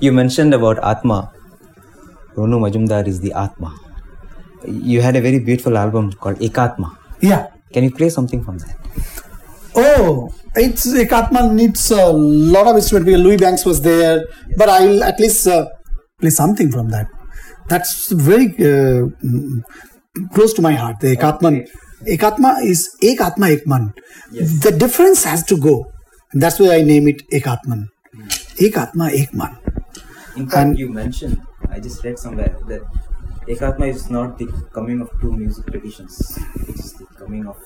You 0.00 0.12
mentioned 0.12 0.54
about 0.54 0.82
Atma. 0.84 1.32
Ronu 2.34 2.58
Majumdar 2.58 3.06
is 3.06 3.20
the 3.20 3.32
Atma. 3.32 3.78
You 4.66 5.00
had 5.00 5.16
a 5.16 5.20
very 5.20 5.38
beautiful 5.38 5.76
album 5.76 6.12
called 6.12 6.38
Ekatma. 6.38 6.96
Yeah. 7.20 7.48
Can 7.72 7.84
you 7.84 7.90
play 7.90 8.08
something 8.08 8.42
from 8.42 8.58
that? 8.58 8.76
Oh, 9.76 10.32
it's 10.54 10.86
Ekatma 10.86 11.52
needs 11.52 11.90
a 11.90 12.06
lot 12.12 12.66
of 12.66 12.76
instrument 12.76 13.06
because 13.06 13.20
Louis 13.20 13.36
Banks 13.36 13.64
was 13.64 13.80
there, 13.82 14.24
yes. 14.48 14.58
but 14.58 14.68
I'll 14.68 15.04
at 15.04 15.20
least 15.20 15.46
uh, 15.46 15.66
play 16.20 16.30
something 16.30 16.72
from 16.72 16.88
that. 16.90 17.06
That's 17.68 18.10
very 18.10 18.46
uh, 18.58 19.06
close 20.32 20.52
to 20.54 20.62
my 20.62 20.72
heart. 20.72 21.00
The 21.00 21.16
Ekatman. 21.16 21.68
Ekatma 22.06 22.64
is 22.64 22.96
Ek 23.02 23.20
Atma 23.20 23.50
Ek 23.50 23.66
Man. 23.66 23.92
Yes. 24.32 24.60
The 24.60 24.72
difference 24.72 25.24
has 25.24 25.44
to 25.44 25.56
go. 25.56 25.92
And 26.32 26.42
that's 26.42 26.58
why 26.58 26.76
I 26.76 26.82
name 26.82 27.08
it 27.08 27.28
Ekatman. 27.30 27.88
Mm. 28.14 28.66
Ek 28.66 28.76
Atma 28.76 29.10
Ek 29.12 29.34
Man. 29.34 29.56
In 30.36 30.48
fact, 30.48 30.68
and, 30.68 30.78
you 30.78 30.88
mentioned, 30.88 31.40
I 31.68 31.80
just 31.80 32.02
read 32.04 32.18
somewhere 32.18 32.56
that 32.68 32.82
Ekatma 33.48 33.88
is 33.88 34.10
not 34.10 34.38
the 34.38 34.46
coming 34.72 35.00
of 35.00 35.10
two 35.20 35.32
music 35.32 35.66
traditions. 35.66 36.38
It 36.68 36.76
is 36.78 36.94
the 36.94 37.06
coming 37.18 37.46
of 37.46 37.56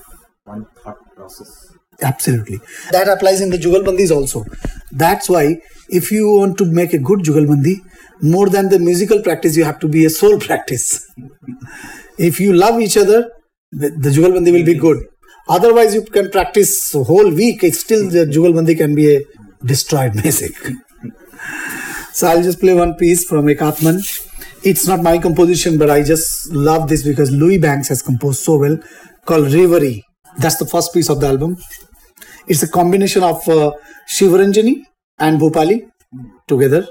one 0.45 0.67
thought 0.83 0.99
process. 1.15 1.73
Absolutely. 2.03 2.61
That 2.91 3.09
applies 3.09 3.41
in 3.41 3.51
the 3.51 3.59
Jugalbandis 3.59 4.11
also. 4.11 4.45
That's 4.91 5.29
why 5.29 5.61
if 5.89 6.11
you 6.11 6.39
want 6.39 6.59
to 6.59 6.65
make 6.65 6.93
a 6.93 6.99
good 6.99 7.21
Jugalbandi, 7.21 7.77
more 8.23 8.49
than 8.49 8.69
the 8.69 8.79
musical 8.79 9.23
practice, 9.23 9.57
you 9.57 9.65
have 9.65 9.79
to 9.81 9.89
be 9.89 10.05
a 10.05 10.11
soul 10.11 10.39
practice. 10.49 11.07
If 12.19 12.41
you 12.41 12.53
love 12.53 12.81
each 12.81 12.97
other, 12.97 13.31
the, 13.71 13.91
the 13.91 14.11
Jugalbandi 14.11 14.53
will 14.53 14.65
be 14.65 14.75
good. 14.75 14.99
Otherwise, 15.49 15.95
you 15.95 16.03
can 16.03 16.31
practice 16.31 16.93
whole 16.93 17.31
week. 17.31 17.63
It's 17.63 17.81
still 17.81 18.09
the 18.09 18.25
Jugalbandi 18.27 18.77
can 18.77 18.95
be 18.95 19.17
a 19.17 19.21
destroyed 19.65 20.15
music. 20.23 20.53
so 22.13 22.29
I'll 22.29 22.43
just 22.43 22.61
play 22.61 22.75
one 22.75 22.95
piece 22.95 23.25
from 23.25 23.47
Ekatman. 23.47 24.01
It's 24.65 24.87
not 24.87 25.03
my 25.03 25.19
composition, 25.19 25.77
but 25.77 25.91
I 25.91 26.03
just 26.03 26.51
love 26.51 26.89
this 26.89 27.03
because 27.03 27.31
Louis 27.31 27.59
Banks 27.59 27.89
has 27.89 28.01
composed 28.01 28.43
so 28.43 28.59
well, 28.59 28.79
called 29.27 29.53
Reverie. 29.53 30.03
That's 30.39 30.57
the 30.57 30.67
first 30.67 30.95
piece 30.95 31.11
of 31.11 31.21
the 31.21 31.27
album. 31.27 31.59
It's 32.47 32.63
a 32.63 32.69
combination 32.69 33.23
of 33.23 33.47
uh, 33.49 33.73
Shivaranjani 34.11 34.83
and 35.19 35.39
Bhopali 35.41 35.89
together 36.49 36.87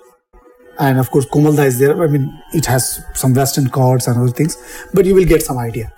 and 0.80 1.00
of 1.00 1.12
course 1.12 1.26
Komalda 1.26 1.66
is 1.66 1.80
there. 1.80 2.02
I 2.04 2.08
mean, 2.08 2.42
it 2.54 2.66
has 2.66 3.06
some 3.14 3.34
western 3.34 3.70
chords 3.70 4.08
and 4.08 4.18
other 4.18 4.32
things, 4.32 4.58
but 4.94 5.06
you 5.06 5.16
will 5.16 5.26
get 5.26 5.42
some 5.44 5.58
idea. 5.58 5.92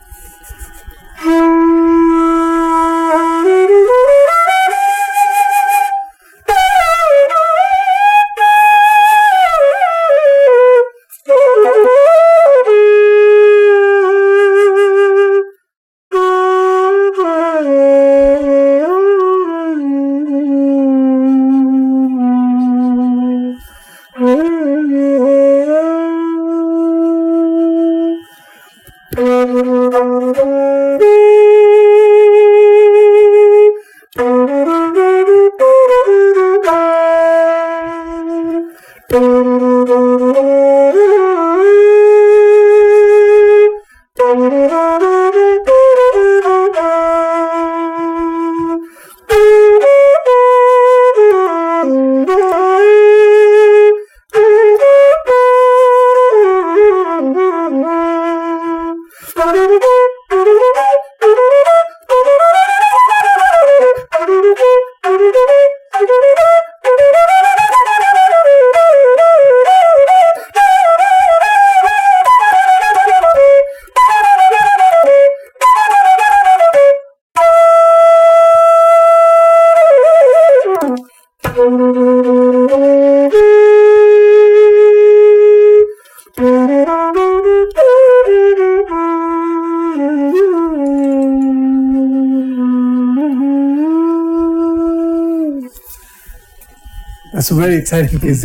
That's 97.46 97.52
a 97.52 97.62
very 97.62 97.76
exciting 97.76 98.20
piece. 98.22 98.42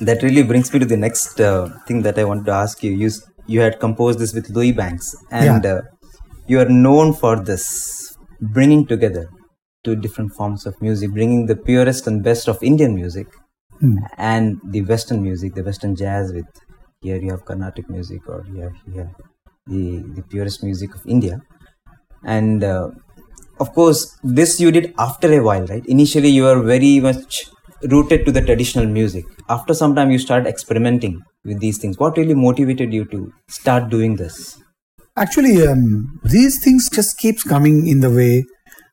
That 0.00 0.20
really 0.24 0.42
brings 0.42 0.72
me 0.72 0.80
to 0.80 0.84
the 0.84 0.96
next 0.96 1.40
uh, 1.40 1.68
thing 1.86 2.02
that 2.02 2.18
I 2.18 2.24
wanted 2.24 2.46
to 2.46 2.52
ask 2.52 2.82
you. 2.82 2.90
You 2.90 3.10
you 3.46 3.60
had 3.60 3.78
composed 3.78 4.18
this 4.18 4.32
with 4.34 4.50
Louis 4.50 4.72
Banks, 4.72 5.14
and 5.30 5.62
Yeah. 5.64 5.74
uh, 5.74 5.82
you 6.48 6.58
are 6.58 6.68
known 6.86 7.12
for 7.12 7.34
this 7.50 8.16
bringing 8.40 8.84
together 8.92 9.28
two 9.84 9.94
different 9.94 10.32
forms 10.38 10.66
of 10.66 10.74
music, 10.86 11.12
bringing 11.12 11.46
the 11.46 11.54
purest 11.68 12.08
and 12.08 12.20
best 12.24 12.48
of 12.48 12.58
Indian 12.70 12.96
music 12.96 13.28
Hmm. 13.78 13.98
and 14.32 14.58
the 14.76 14.82
Western 14.92 15.22
music, 15.22 15.54
the 15.54 15.62
Western 15.70 15.94
jazz. 16.02 16.32
With 16.38 16.50
here 17.00 17.20
you 17.26 17.30
have 17.30 17.44
Carnatic 17.44 17.88
music, 17.96 18.28
or 18.34 18.42
here 18.54 18.72
you 18.88 18.98
have 19.02 19.14
the 19.74 19.84
the 20.18 20.24
purest 20.34 20.64
music 20.70 20.96
of 20.98 21.06
India, 21.18 21.40
and 22.38 22.64
uh, 22.72 22.88
of 23.60 23.72
course 23.74 24.18
this 24.24 24.58
you 24.60 24.70
did 24.72 24.92
after 24.98 25.32
a 25.32 25.42
while, 25.42 25.66
right? 25.66 25.84
Initially 25.86 26.28
you 26.28 26.44
were 26.44 26.62
very 26.62 27.00
much 27.00 27.44
rooted 27.82 28.26
to 28.26 28.32
the 28.32 28.42
traditional 28.42 28.86
music. 28.86 29.24
After 29.48 29.74
some 29.74 29.94
time 29.94 30.10
you 30.10 30.18
started 30.18 30.48
experimenting 30.48 31.22
with 31.44 31.60
these 31.60 31.78
things. 31.78 31.98
What 31.98 32.16
really 32.16 32.34
motivated 32.34 32.92
you 32.92 33.04
to 33.06 33.32
start 33.48 33.88
doing 33.90 34.16
this? 34.16 34.58
Actually, 35.16 35.66
um, 35.66 36.20
these 36.24 36.62
things 36.62 36.88
just 36.90 37.18
keeps 37.18 37.42
coming 37.42 37.86
in 37.86 38.00
the 38.00 38.10
way, 38.10 38.44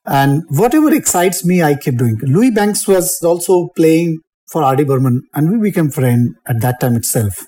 and 0.06 0.44
whatever 0.50 0.94
excites 0.94 1.46
me, 1.46 1.62
I 1.62 1.76
keep 1.76 1.98
doing. 1.98 2.18
Louis 2.22 2.52
Banks 2.52 2.88
was 2.88 3.22
also 3.24 3.70
playing 3.76 4.20
for 4.52 4.64
R.D. 4.64 4.86
Burman, 4.86 5.24
and 5.34 5.52
we 5.52 5.70
became 5.70 5.90
friend 5.90 6.36
at 6.48 6.62
that 6.62 6.80
time 6.80 6.96
itself. 6.96 7.46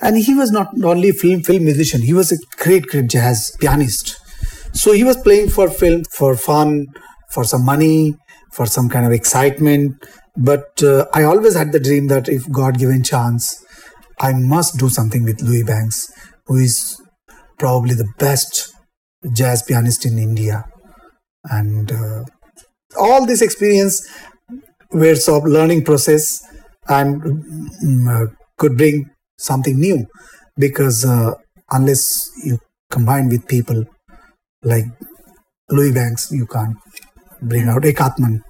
And 0.00 0.18
he 0.18 0.34
was 0.34 0.52
not 0.52 0.68
only 0.82 1.10
film 1.12 1.42
film 1.42 1.64
musician; 1.64 2.02
he 2.02 2.12
was 2.12 2.30
a 2.30 2.36
great, 2.62 2.86
great 2.86 3.08
jazz 3.08 3.56
pianist. 3.60 4.20
So 4.74 4.92
he 4.92 5.04
was 5.04 5.16
playing 5.16 5.50
for 5.50 5.70
film, 5.70 6.02
for 6.12 6.36
fun, 6.36 6.86
for 7.30 7.44
some 7.44 7.64
money, 7.64 8.16
for 8.52 8.66
some 8.66 8.88
kind 8.88 9.06
of 9.06 9.12
excitement. 9.12 10.04
But 10.36 10.82
uh, 10.82 11.06
I 11.14 11.22
always 11.22 11.54
had 11.54 11.72
the 11.72 11.80
dream 11.80 12.08
that 12.08 12.28
if 12.28 12.50
God 12.50 12.78
given 12.78 13.02
chance, 13.04 13.64
I 14.20 14.32
must 14.32 14.78
do 14.78 14.88
something 14.88 15.24
with 15.24 15.40
Louis 15.40 15.62
Banks, 15.62 16.12
who 16.46 16.56
is 16.56 17.00
probably 17.58 17.94
the 17.94 18.08
best 18.18 18.72
jazz 19.32 19.62
pianist 19.62 20.04
in 20.04 20.18
India. 20.18 20.64
And 21.44 21.92
uh, 21.92 22.24
all 22.98 23.26
this 23.26 23.42
experience 23.42 24.06
were 24.92 25.14
sort 25.14 25.44
of 25.44 25.50
learning 25.50 25.84
process 25.84 26.42
and 26.88 27.22
mm, 27.22 28.08
uh, 28.08 28.32
could 28.58 28.76
bring 28.76 29.10
something 29.38 29.78
new 29.78 30.06
because 30.56 31.04
uh, 31.04 31.32
unless 31.70 32.30
you 32.44 32.58
combine 32.90 33.28
with 33.28 33.46
people 33.48 33.84
like 34.64 34.84
Louis 35.70 35.92
Banks, 35.92 36.30
you 36.32 36.46
can't 36.46 36.76
bring 37.42 37.68
out 37.68 37.82
Ekatman, 37.82 38.40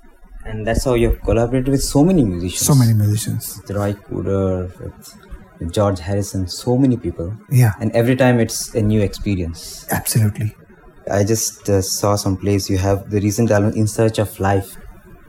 And 0.46 0.66
that's 0.66 0.84
how 0.84 0.94
you 0.94 1.10
have 1.10 1.20
collaborated 1.22 1.68
with 1.68 1.82
so 1.82 2.04
many 2.04 2.24
musicians. 2.24 2.66
so 2.66 2.74
many 2.74 2.92
musicians. 2.92 3.60
With 3.66 3.76
Ry 3.76 3.92
Cooder, 3.94 4.68
with, 4.80 5.72
George 5.72 6.00
Harrison, 6.00 6.46
so 6.46 6.76
many 6.76 6.96
people. 6.96 7.34
Yeah, 7.50 7.72
And 7.80 7.90
every 7.92 8.16
time 8.16 8.38
it's 8.40 8.74
a 8.74 8.82
new 8.82 9.00
experience. 9.00 9.86
absolutely. 9.90 10.54
I 11.10 11.24
just 11.24 11.68
uh, 11.70 11.80
saw 11.82 12.16
some 12.16 12.36
place 12.36 12.68
you 12.68 12.78
have 12.78 13.10
the 13.10 13.20
recent 13.20 13.50
album 13.50 13.72
In 13.74 13.86
Search 13.86 14.18
of 14.18 14.38
Life. 14.40 14.76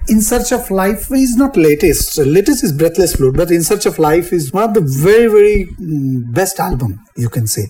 In 0.08 0.21
Search 0.21 0.52
of 0.52 0.69
Life 0.71 1.12
is 1.12 1.36
not 1.36 1.56
latest. 1.58 2.17
Latest 2.17 2.63
is 2.63 2.74
Breathless 2.74 3.15
Flute, 3.15 3.36
but 3.36 3.50
In 3.52 3.63
Search 3.63 3.86
of 3.86 3.98
Life 4.00 4.32
is 4.34 4.52
one 4.52 4.63
of 4.63 4.74
the 4.74 4.82
very, 4.82 5.28
very 5.28 5.67
mm, 5.80 6.34
best 6.34 6.60
album, 6.60 7.00
you 7.15 7.30
can 7.30 7.48
say. 7.48 7.69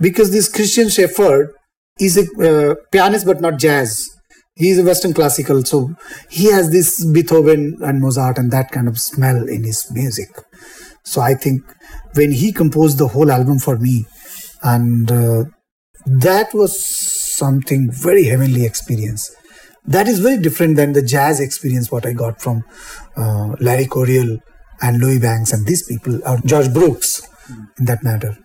Because 0.00 0.30
this 0.32 0.48
Christian 0.48 0.88
Shepherd 0.88 1.52
is 1.98 2.16
a 2.16 2.24
uh, 2.48 2.74
pianist 2.92 3.26
but 3.26 3.40
not 3.40 3.58
jazz. 3.58 4.10
he's 4.54 4.78
a 4.78 4.84
Western 4.84 5.12
classical, 5.12 5.62
so 5.64 5.94
he 6.30 6.50
has 6.50 6.70
this 6.70 7.04
Beethoven 7.04 7.78
and 7.82 8.00
Mozart 8.00 8.38
and 8.38 8.50
that 8.50 8.70
kind 8.70 8.88
of 8.88 8.98
smell 8.98 9.48
in 9.48 9.64
his 9.64 9.90
music. 9.92 10.30
So 11.04 11.20
I 11.20 11.34
think 11.34 11.62
when 12.14 12.32
he 12.32 12.52
composed 12.52 12.98
the 12.98 13.08
whole 13.08 13.30
album 13.30 13.58
for 13.58 13.78
me, 13.78 14.06
and 14.62 15.12
uh, 15.12 15.44
that 16.06 16.54
was 16.54 16.72
something 16.84 17.90
very 17.92 18.24
heavenly 18.24 18.64
experience 18.64 19.30
that 19.86 20.08
is 20.08 20.18
very 20.18 20.38
different 20.38 20.76
than 20.76 20.92
the 20.92 21.02
jazz 21.02 21.40
experience 21.40 21.90
what 21.90 22.06
I 22.06 22.12
got 22.12 22.40
from 22.40 22.64
uh, 23.16 23.54
Larry 23.60 23.86
Coryell 23.86 24.38
and 24.82 24.98
Louis 24.98 25.18
Banks 25.18 25.52
and 25.52 25.66
these 25.66 25.82
people, 25.84 26.20
or 26.26 26.38
George 26.44 26.72
Brooks, 26.72 27.26
in 27.78 27.84
that 27.84 28.02
matter. 28.02 28.36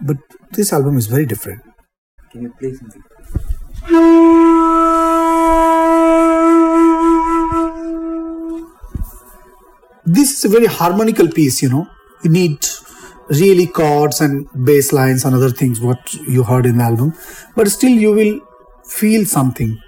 But 0.00 0.18
this 0.52 0.72
album 0.72 0.96
is 0.96 1.06
very 1.06 1.26
different. 1.26 1.62
Can 2.30 2.42
you 2.42 2.50
play 2.50 2.72
something? 2.74 3.02
This 10.04 10.32
is 10.32 10.44
a 10.44 10.48
very 10.48 10.66
harmonical 10.66 11.28
piece, 11.28 11.62
you 11.62 11.68
know. 11.68 11.86
You 12.22 12.30
need 12.30 12.66
really 13.28 13.66
chords 13.66 14.20
and 14.20 14.48
bass 14.64 14.92
lines 14.92 15.24
and 15.24 15.34
other 15.34 15.50
things 15.50 15.80
what 15.80 16.14
you 16.14 16.42
heard 16.42 16.66
in 16.66 16.78
the 16.78 16.84
album, 16.84 17.14
but 17.56 17.68
still 17.68 17.90
you 17.92 18.12
will 18.12 18.40
feel 18.84 19.24
something. 19.24 19.80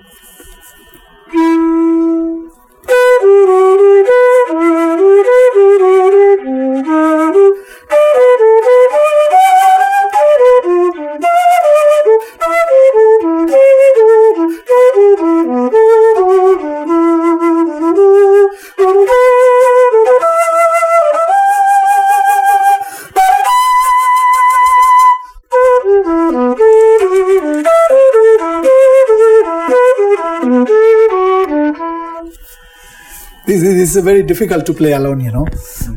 Is, 33.96 34.04
very 34.04 34.22
difficult 34.22 34.66
to 34.66 34.74
play 34.74 34.92
alone, 34.92 35.20
you 35.20 35.32
know. 35.32 35.46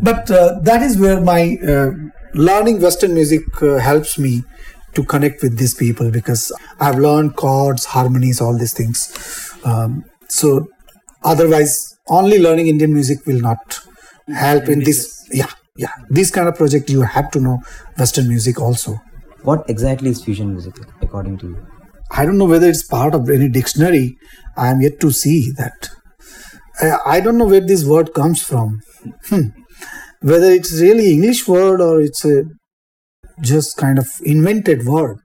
But 0.02 0.30
uh, 0.32 0.60
that 0.64 0.82
is 0.82 0.98
where 0.98 1.20
my 1.22 1.58
uh, 1.68 1.92
learning 2.34 2.82
Western 2.82 3.14
music 3.14 3.44
uh, 3.62 3.78
helps 3.78 4.18
me 4.18 4.44
to 4.94 5.04
connect 5.04 5.42
with 5.44 5.58
these 5.58 5.74
people 5.74 6.12
because 6.12 6.52
I've 6.80 6.98
learned 6.98 7.36
chords, 7.36 7.86
harmonies, 7.86 8.42
all 8.42 8.58
these 8.58 8.74
things. 8.74 9.54
Um, 9.64 10.06
so 10.30 10.68
otherwise, 11.24 11.98
only 12.08 12.40
learning 12.40 12.68
Indian 12.68 12.94
music 12.94 13.26
will 13.26 13.42
not 13.42 13.80
help 14.28 14.70
in 14.70 14.84
this. 14.84 15.28
Yeah, 15.32 15.52
yeah. 15.76 15.92
This 16.10 16.32
kind 16.32 16.48
of 16.48 16.56
project, 16.56 16.90
you 16.90 17.02
have 17.02 17.32
to 17.32 17.40
know 17.40 17.62
Western 17.98 18.28
music 18.28 18.60
also. 18.60 19.00
What 19.44 19.70
exactly 19.70 20.10
is 20.10 20.24
fusion 20.24 20.52
music 20.52 20.76
according 21.02 21.38
to 21.40 21.48
you? 21.48 21.68
I 22.12 22.26
don't 22.26 22.38
know 22.38 22.46
whether 22.46 22.68
it's 22.68 22.84
part 22.84 23.14
of 23.14 23.30
any 23.30 23.50
dictionary. 23.50 24.18
I 24.56 24.70
am 24.70 24.82
yet 24.82 25.00
to 25.02 25.12
see 25.12 25.52
that. 25.52 25.90
I, 26.82 26.98
I 27.06 27.20
don't 27.20 27.38
know 27.38 27.46
where 27.46 27.62
this 27.62 27.86
word 27.86 28.14
comes 28.14 28.42
from. 28.42 28.82
Hmm. 29.28 29.50
Whether 30.22 30.52
it's 30.52 30.82
really 30.82 31.12
English 31.12 31.48
word 31.48 31.82
or 31.82 32.02
it's 32.02 32.26
a 32.26 32.44
just 33.42 33.78
kind 33.78 34.00
of 34.00 34.08
invented 34.24 34.86
word. 34.86 35.20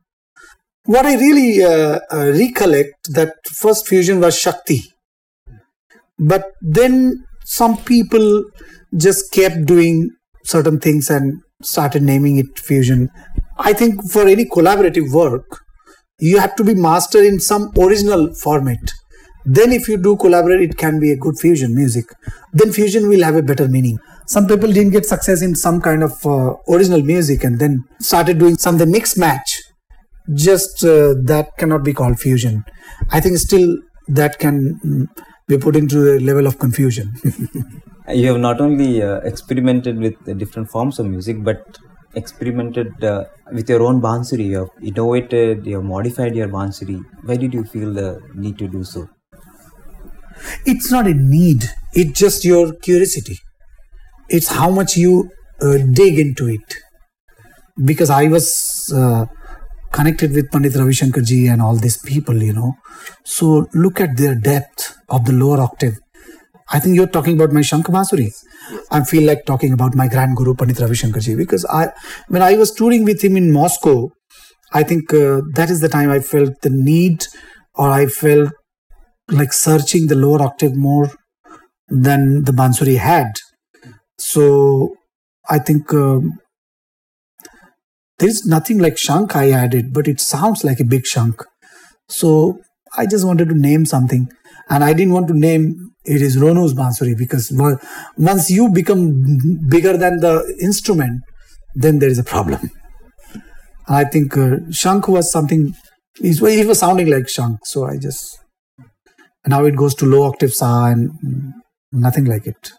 What 0.85 1.07
I 1.07 1.15
really 1.15 1.63
uh, 1.63 2.01
uh, 2.11 2.33
recollect 2.33 3.13
that 3.13 3.35
first 3.47 3.87
fusion 3.87 4.21
was 4.21 4.39
Shakti, 4.39 4.83
but 6.19 6.47
then 6.61 7.25
some 7.45 7.77
people 7.79 8.45
just 8.97 9.33
kept 9.33 9.67
doing 9.67 10.11
certain 10.45 10.81
things 10.81 11.11
and 11.11 11.41
started 11.63 12.03
naming 12.03 12.39
it 12.39 12.59
fusion. 12.59 13.11
I 13.59 13.73
think 13.73 14.11
for 14.11 14.27
any 14.27 14.47
collaborative 14.47 15.13
work, 15.13 15.61
you 16.19 16.39
have 16.39 16.57
to 16.57 16.65
be 16.65 16.75
master 16.75 17.23
in 17.23 17.41
some 17.41 17.71
original 17.79 18.35
format 18.35 18.79
then 19.45 19.72
if 19.72 19.88
you 19.88 19.97
do 19.97 20.16
collaborate 20.16 20.61
it 20.61 20.76
can 20.76 21.01
be 21.01 21.11
a 21.11 21.16
good 21.16 21.38
fusion 21.38 21.74
music 21.74 22.07
then 22.53 22.72
fusion 22.72 23.09
will 23.09 23.22
have 23.22 23.36
a 23.36 23.43
better 23.43 23.68
meaning 23.68 23.99
some 24.26 24.47
people 24.47 24.72
didn't 24.72 24.93
get 24.93 25.07
success 25.07 25.43
in 25.43 25.55
some 25.55 25.80
kind 25.80 26.03
of 26.03 26.12
uh, 26.26 26.55
original 26.68 27.03
music 27.03 27.45
and 27.45 27.59
then 27.59 27.84
started 28.01 28.38
doing 28.38 28.57
something 28.57 28.91
mix 28.91 29.16
match 29.16 29.61
just 30.34 30.84
uh, 30.84 31.14
that 31.32 31.57
cannot 31.59 31.82
be 31.84 31.93
called 31.93 32.18
fusion 32.18 32.64
i 33.11 33.20
think 33.20 33.38
still 33.38 33.76
that 34.09 34.38
can 34.38 34.78
mm, 34.84 35.07
be 35.49 35.59
put 35.59 35.74
into 35.76 36.16
a 36.16 36.20
level 36.20 36.47
of 36.47 36.59
confusion 36.59 37.12
You 38.12 38.32
have 38.32 38.41
not 38.41 38.61
only 38.61 39.03
uh, 39.03 39.18
experimented 39.18 39.99
with 39.99 40.14
different 40.38 40.68
forms 40.68 40.99
of 40.99 41.07
music, 41.07 41.45
but 41.45 41.78
experimented 42.14 43.05
uh, 43.05 43.26
with 43.53 43.68
your 43.68 43.82
own 43.82 44.01
bansuri. 44.01 44.47
You 44.47 44.59
have 44.59 44.70
innovated, 44.82 45.64
you 45.64 45.76
have 45.76 45.84
modified 45.84 46.34
your 46.34 46.49
bansuri. 46.49 47.05
Why 47.22 47.36
did 47.36 47.55
you 47.55 47.62
feel 47.64 47.93
the 47.93 48.20
need 48.34 48.59
to 48.59 48.66
do 48.66 48.82
so? 48.82 49.09
It's 50.64 50.91
not 50.91 51.07
a 51.07 51.14
need. 51.14 51.64
It's 51.93 52.18
just 52.18 52.45
your 52.45 52.72
curiosity. 52.74 53.38
It's 54.28 54.49
how 54.49 54.70
much 54.70 54.97
you 54.97 55.30
uh, 55.61 55.78
dig 55.93 56.18
into 56.18 56.49
it. 56.49 56.74
Because 57.84 58.11
I 58.11 58.28
was 58.28 58.93
uh, 58.95 59.26
connected 59.93 60.32
with 60.32 60.51
Pandit 60.51 60.76
Ravi 60.76 60.93
Shankar 60.93 61.22
ji 61.22 61.47
and 61.47 61.62
all 61.62 61.76
these 61.76 61.99
people, 61.99 62.43
you 62.43 62.53
know. 62.53 62.74
So 63.24 63.66
look 63.74 64.01
at 64.01 64.16
their 64.16 64.34
depth 64.34 64.97
of 65.09 65.24
the 65.24 65.32
lower 65.32 65.61
octave. 65.61 65.99
I 66.72 66.78
think 66.78 66.95
you're 66.95 67.09
talking 67.09 67.34
about 67.34 67.53
my 67.53 67.61
Shankh 67.61 67.86
Bansuri. 67.86 68.32
I 68.91 69.03
feel 69.03 69.24
like 69.24 69.45
talking 69.45 69.72
about 69.72 69.97
my 69.97 70.07
grand 70.07 70.36
guru 70.36 70.55
Pandit 70.55 70.78
Ravi 70.78 70.95
Shankar 70.95 71.20
ji 71.20 71.34
because 71.34 71.64
I, 71.64 71.88
when 72.28 72.43
I 72.43 72.55
was 72.55 72.72
touring 72.72 73.05
with 73.05 73.22
him 73.22 73.36
in 73.36 73.53
Moscow, 73.53 74.11
I 74.72 74.84
think 74.84 75.12
uh, 75.12 75.41
that 75.55 75.68
is 75.68 75.80
the 75.80 75.88
time 75.88 76.11
I 76.11 76.20
felt 76.20 76.61
the 76.62 76.70
need 76.70 77.26
or 77.74 77.91
I 77.91 78.07
felt 78.07 78.53
like 79.31 79.53
searching 79.53 80.07
the 80.07 80.14
lower 80.14 80.43
octave 80.43 80.74
more 80.76 81.11
than 81.89 82.45
the 82.45 82.53
Bansuri 82.53 82.99
had. 82.99 83.33
So 84.18 84.97
I 85.49 85.59
think 85.59 85.93
um, 85.93 86.39
there 88.18 88.28
is 88.28 88.47
nothing 88.47 88.78
like 88.78 88.97
shankh 88.97 89.35
I 89.35 89.51
added, 89.51 89.93
but 89.93 90.07
it 90.07 90.20
sounds 90.20 90.64
like 90.64 90.81
a 90.81 90.85
big 90.85 91.05
shankh. 91.05 91.43
So 92.09 92.61
I 92.97 93.07
just 93.07 93.26
wanted 93.26 93.49
to 93.49 93.55
name 93.55 93.87
something. 93.87 94.28
And 94.68 94.85
I 94.85 94.93
didn't 94.93 95.14
want 95.14 95.28
to 95.28 95.39
name 95.39 95.91
it 96.05 96.22
is 96.22 96.37
Ronu's 96.37 96.74
Bansuri 96.74 97.16
because 97.16 97.53
once 98.16 98.51
you 98.51 98.70
become 98.70 99.59
bigger 99.68 99.97
than 99.97 100.20
the 100.20 100.57
instrument, 100.61 101.22
then 101.74 101.99
there 101.99 102.09
is 102.09 102.18
a 102.18 102.24
problem. 102.24 102.70
I 103.89 104.05
think 104.05 104.37
uh, 104.37 104.57
Shankh 104.70 105.09
was 105.09 105.31
something, 105.31 105.74
he 106.20 106.64
was 106.64 106.78
sounding 106.78 107.11
like 107.11 107.24
shankh, 107.24 107.59
So 107.64 107.87
I 107.87 107.97
just, 107.97 108.39
now 109.47 109.64
it 109.64 109.76
goes 109.76 109.95
to 109.97 110.07
low 110.07 110.22
octave 110.28 110.53
Sa 110.53 110.86
and 110.86 111.11
nothing 111.93 112.24
like 112.26 112.47
it. 112.47 112.72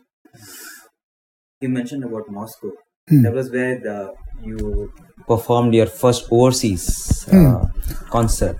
You 1.59 1.69
mentioned 1.69 2.03
about 2.03 2.29
Moscow. 2.29 2.71
Hmm. 3.09 3.21
That 3.23 3.33
was 3.33 3.51
where 3.51 3.79
the, 3.79 4.13
you 4.43 4.91
performed 5.27 5.73
your 5.73 5.85
first 5.87 6.27
overseas 6.31 7.27
uh, 7.27 7.31
Hmm. 7.31 8.07
concert. 8.09 8.57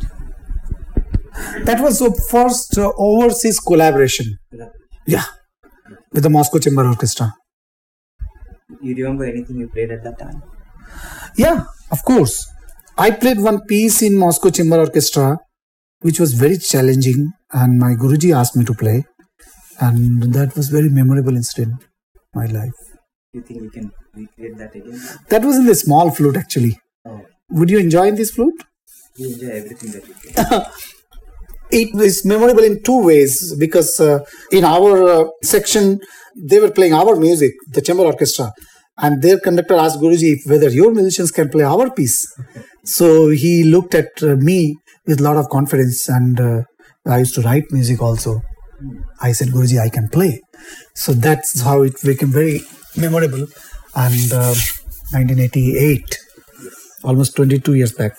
That 1.66 1.80
was 1.82 2.00
the 2.00 2.12
first 2.30 2.78
uh, 2.78 2.92
overseas 2.98 3.60
collaboration. 3.60 4.38
Yeah, 5.08 5.24
with 6.12 6.24
the 6.24 6.30
Moscow 6.30 6.60
Chamber 6.60 6.86
Orchestra. 6.86 7.34
You 8.82 8.96
remember 8.96 9.26
anything 9.26 9.58
you 9.58 9.68
played 9.70 9.92
at 9.92 10.04
that 10.04 10.20
time? 10.20 10.42
Yeah, 11.38 11.66
of 11.92 12.04
course. 12.04 12.48
I 12.98 13.12
played 13.12 13.40
one 13.40 13.62
piece 13.62 14.02
in 14.02 14.18
Moscow 14.18 14.50
Chamber 14.50 14.78
Orchestra, 14.80 15.38
which 16.02 16.20
was 16.20 16.34
very 16.34 16.58
challenging, 16.58 17.32
and 17.52 17.78
my 17.80 17.94
Guruji 17.94 18.36
asked 18.36 18.56
me 18.56 18.66
to 18.66 18.74
play, 18.74 19.06
and 19.80 20.22
that 20.34 20.56
was 20.56 20.70
very 20.70 20.90
memorable 20.90 21.36
incident 21.36 21.82
in 21.82 22.42
my 22.42 22.46
life. 22.48 22.74
You 23.34 23.42
think 23.42 23.62
you 23.64 23.70
can 23.70 23.92
recreate 24.16 24.58
that 24.58 24.76
again? 24.76 25.00
That 25.30 25.44
was 25.44 25.58
in 25.58 25.66
the 25.66 25.76
small 25.76 26.12
flute, 26.12 26.36
actually. 26.38 26.78
Oh, 27.06 27.22
Would 27.52 27.70
you 27.70 27.80
enjoy 27.80 28.08
in 28.08 28.16
this 28.16 28.32
flute? 28.32 28.64
you 29.18 29.28
enjoy 29.34 29.50
everything 29.50 29.92
that 29.92 30.08
you 30.08 30.14
play. 30.14 30.62
It 31.72 31.94
was 31.96 32.26
memorable 32.26 32.64
in 32.64 32.84
two 32.84 33.02
ways 33.06 33.56
because 33.58 33.98
uh, 34.00 34.20
in 34.52 34.66
our 34.66 35.08
uh, 35.10 35.24
section 35.42 36.02
they 36.36 36.60
were 36.60 36.72
playing 36.72 36.94
our 36.94 37.16
music, 37.16 37.54
the 37.72 37.82
chamber 37.82 38.04
orchestra, 38.04 38.52
and 38.98 39.22
their 39.22 39.40
conductor 39.40 39.76
asked 39.76 40.00
Guruji 40.00 40.36
whether 40.48 40.70
your 40.70 40.92
musicians 40.94 41.32
can 41.32 41.48
play 41.50 41.64
our 41.64 41.90
piece. 41.90 42.28
So 42.84 43.30
he 43.30 43.64
looked 43.64 43.96
at 43.96 44.22
uh, 44.22 44.36
me 44.36 44.76
with 45.08 45.20
a 45.20 45.24
lot 45.24 45.38
of 45.38 45.50
confidence, 45.50 46.08
and 46.10 46.40
uh, 46.40 46.62
I 47.06 47.20
used 47.20 47.36
to 47.36 47.42
write 47.42 47.66
music 47.72 48.02
also. 48.02 48.42
I 49.22 49.32
said, 49.34 49.50
Guruji, 49.50 49.80
I 49.80 49.90
can 49.90 50.08
play. 50.10 50.42
So 50.96 51.14
that's 51.14 51.62
how 51.62 51.84
it 51.84 51.96
became 52.04 52.32
very 52.32 52.62
memorable. 52.98 53.46
And 53.96 54.34
uh, 54.34 54.56
1988, 55.14 56.18
almost 57.04 57.36
22 57.36 57.74
years 57.76 57.94
back. 57.94 58.14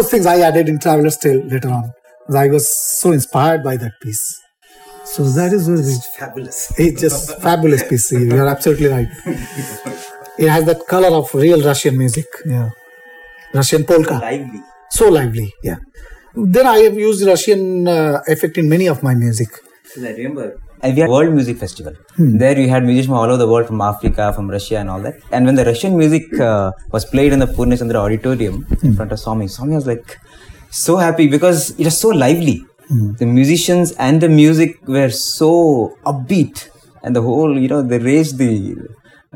Those 0.00 0.10
things 0.10 0.24
I 0.24 0.40
added 0.40 0.66
in 0.70 0.78
Traveler's 0.78 1.18
Tale 1.18 1.42
later 1.44 1.68
on. 1.68 1.92
I 2.34 2.48
was 2.48 2.66
so 3.00 3.12
inspired 3.12 3.62
by 3.62 3.76
that 3.76 4.00
piece. 4.00 4.40
So 5.04 5.24
that 5.24 5.52
is 5.52 5.68
really 5.68 5.92
Fabulous. 6.18 6.72
it's 6.78 7.02
just 7.02 7.38
fabulous 7.42 7.82
piece. 7.86 8.10
You're 8.12 8.48
absolutely 8.48 8.86
right. 8.86 9.08
It 10.38 10.48
has 10.48 10.64
that 10.64 10.86
color 10.88 11.08
of 11.08 11.34
real 11.34 11.60
Russian 11.62 11.98
music. 11.98 12.24
Yeah. 12.46 12.70
Russian 13.52 13.84
polka. 13.84 14.14
Lively. 14.14 14.62
So 14.90 15.10
lively. 15.10 15.52
Yeah. 15.62 15.76
Then 16.34 16.66
I 16.66 16.78
have 16.78 16.94
used 16.94 17.26
Russian 17.26 17.86
uh, 17.86 18.22
effect 18.26 18.56
in 18.56 18.70
many 18.70 18.86
of 18.86 19.02
my 19.02 19.14
music. 19.14 19.48
I 19.98 20.12
remember 20.12 20.46
and 20.46 20.69
we 20.82 21.00
had 21.00 21.10
World 21.10 21.34
Music 21.34 21.58
Festival. 21.58 21.94
There 22.16 22.54
we 22.54 22.68
had 22.68 22.84
musicians 22.84 23.06
from 23.06 23.16
all 23.16 23.24
over 23.24 23.36
the 23.36 23.48
world, 23.48 23.66
from 23.66 23.80
Africa, 23.80 24.32
from 24.32 24.50
Russia, 24.50 24.78
and 24.78 24.88
all 24.88 25.00
that. 25.02 25.14
And 25.30 25.46
when 25.46 25.54
the 25.54 25.64
Russian 25.64 25.96
music 25.96 26.38
uh, 26.40 26.72
was 26.90 27.04
played 27.04 27.32
in 27.32 27.38
the 27.38 27.46
Purnachandra 27.46 27.96
auditorium 27.96 28.66
in 28.82 28.94
front 28.94 29.12
of 29.12 29.20
Swami, 29.20 29.48
Swami 29.48 29.74
was 29.74 29.86
like 29.86 30.18
so 30.70 30.96
happy 30.96 31.26
because 31.28 31.70
it 31.78 31.84
was 31.84 31.98
so 31.98 32.08
lively. 32.08 32.64
The 33.18 33.26
musicians 33.26 33.92
and 33.92 34.20
the 34.20 34.28
music 34.28 34.88
were 34.88 35.10
so 35.10 35.96
upbeat, 36.04 36.70
and 37.04 37.14
the 37.14 37.22
whole, 37.22 37.56
you 37.56 37.68
know, 37.68 37.82
they 37.82 37.98
raised 37.98 38.38
the 38.38 38.76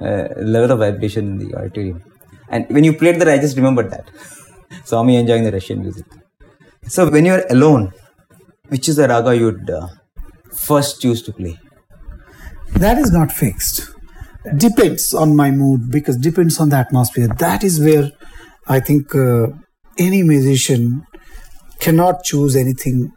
uh, 0.01 0.29
level 0.39 0.73
of 0.73 0.81
vibration 0.81 1.33
in 1.33 1.39
the 1.39 1.55
auditorium. 1.57 2.03
And 2.49 2.67
when 2.69 2.83
you 2.83 2.95
played 2.95 3.21
that, 3.21 3.29
I 3.29 3.39
just 3.39 3.57
remembered 3.57 3.91
that. 3.93 4.11
Swami 4.85 5.17
enjoying 5.17 5.45
the 5.45 5.53
Russian 5.53 5.83
music. 5.83 6.05
So 6.89 7.09
when 7.09 7.25
you're 7.25 7.47
alone, 7.49 7.93
which 8.69 8.89
is 8.89 8.97
the 8.97 9.07
raga 9.07 9.37
you'd 9.37 9.71
uh, 9.71 9.87
first 10.57 11.01
choose 11.01 11.23
to 11.23 11.33
play? 11.33 11.59
That 12.75 12.99
is 12.99 13.11
not 13.13 13.33
fixed. 13.33 13.91
Depends 14.57 15.15
on 15.15 15.37
my 15.37 15.51
mood 15.51 15.91
because 15.91 16.17
depends 16.17 16.61
on 16.61 16.69
the 16.69 16.77
atmosphere. 16.77 17.29
That 17.29 17.65
is 17.65 17.81
where 17.81 18.11
I 18.67 18.81
think 18.81 19.15
uh, 19.15 19.49
any 19.99 20.23
musician 20.23 21.07
cannot 21.81 22.25
choose 22.25 22.57
anything 22.57 23.13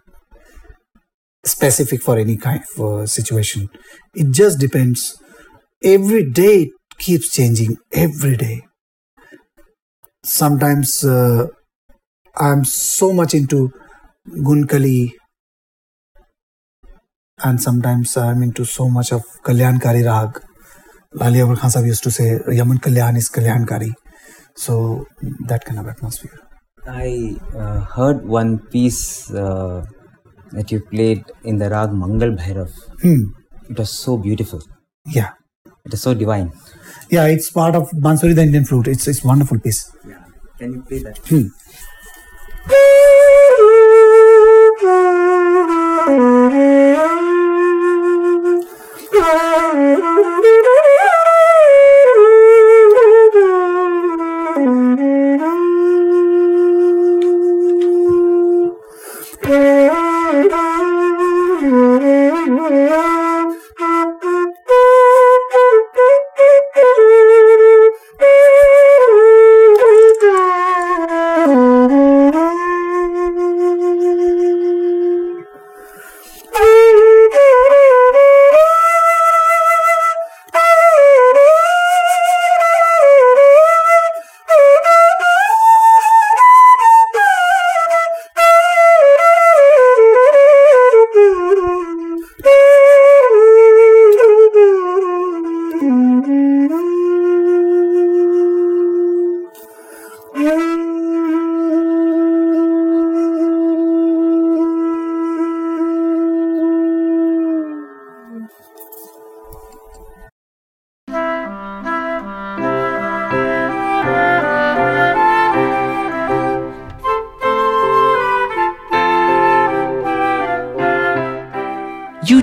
specific 1.45 2.01
for 2.01 2.17
any 2.17 2.38
kind 2.38 2.61
of 2.77 2.81
uh, 2.85 3.05
situation. 3.05 3.69
It 4.13 4.31
just 4.31 4.59
depends. 4.59 5.21
Every 5.83 6.29
day 6.29 6.63
it 6.63 6.69
keeps 6.97 7.31
changing. 7.33 7.77
Every 7.93 8.35
day. 8.38 8.61
Sometimes 10.23 11.03
uh, 11.03 11.47
I'm 12.35 12.63
so 12.65 13.13
much 13.13 13.33
into 13.33 13.71
Gunkali 14.29 15.13
and 17.43 17.61
sometimes 17.61 18.17
I'm 18.17 18.41
into 18.43 18.65
so 18.65 18.89
much 18.89 19.11
of 19.11 19.23
Kalyankari 19.43 20.03
Rag. 20.05 20.41
Lali 21.13 21.39
Abul 21.39 21.55
Khan 21.55 21.69
Sahib 21.69 21.88
used 21.88 22.03
to 22.03 22.11
say 22.11 22.39
Yaman 22.49 22.79
Kalyan 22.79 23.17
is 23.17 23.29
Kalyankari. 23.29 23.93
So 24.55 25.05
that 25.45 25.63
kind 25.65 25.79
of 25.79 25.88
atmosphere. 25.88 26.39
I 26.85 27.35
uh, 27.55 27.81
heard 27.81 28.25
one 28.25 28.59
piece 28.59 29.31
uh, 29.31 29.85
that 30.51 30.71
you 30.71 30.79
played 30.79 31.23
in 31.43 31.57
the 31.57 31.69
rag 31.69 31.91
Mangal 31.91 32.31
Bhairav. 32.31 32.71
Hmm. 33.01 33.31
It 33.69 33.77
was 33.77 33.91
so 33.91 34.17
beautiful. 34.17 34.61
Yeah. 35.05 35.31
It 35.85 35.91
was 35.91 36.01
so 36.01 36.13
divine. 36.13 36.51
Yeah, 37.09 37.27
it's 37.27 37.51
part 37.51 37.75
of 37.75 37.89
Bansuri 37.91 38.35
the 38.35 38.43
Indian 38.43 38.65
flute. 38.65 38.88
It's 38.88 39.07
it's 39.07 39.23
wonderful 39.23 39.59
piece. 39.59 39.91
Yeah. 40.07 40.23
Can 40.57 40.73
you 40.73 40.81
play 40.81 41.03
that? 41.03 41.17
Hmm. 41.27 41.47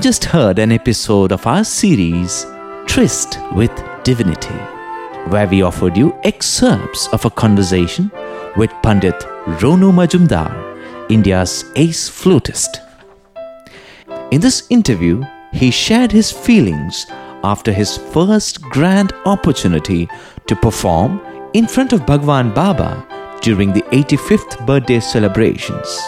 just 0.04 0.26
heard 0.26 0.58
an 0.58 0.70
episode 0.70 1.32
of 1.32 1.46
our 1.46 1.64
series 1.64 2.44
Tryst 2.84 3.38
with 3.54 3.72
Divinity, 4.02 4.58
where 5.30 5.48
we 5.48 5.62
offered 5.62 5.96
you 5.96 6.14
excerpts 6.24 7.08
of 7.14 7.24
a 7.24 7.30
conversation 7.30 8.12
with 8.54 8.70
Pandit 8.82 9.18
Ronu 9.62 9.90
Majumdar, 9.94 11.10
India's 11.10 11.64
ace 11.76 12.06
flutist. 12.06 12.82
In 14.30 14.42
this 14.42 14.66
interview, 14.68 15.22
he 15.54 15.70
shared 15.70 16.12
his 16.12 16.30
feelings 16.30 17.06
after 17.42 17.72
his 17.72 17.96
first 17.96 18.60
grand 18.60 19.14
opportunity 19.24 20.06
to 20.48 20.54
perform 20.54 21.18
in 21.54 21.66
front 21.66 21.94
of 21.94 22.04
Bhagwan 22.04 22.52
Baba 22.52 23.06
during 23.40 23.72
the 23.72 23.82
85th 23.84 24.66
birthday 24.66 25.00
celebrations. 25.00 25.98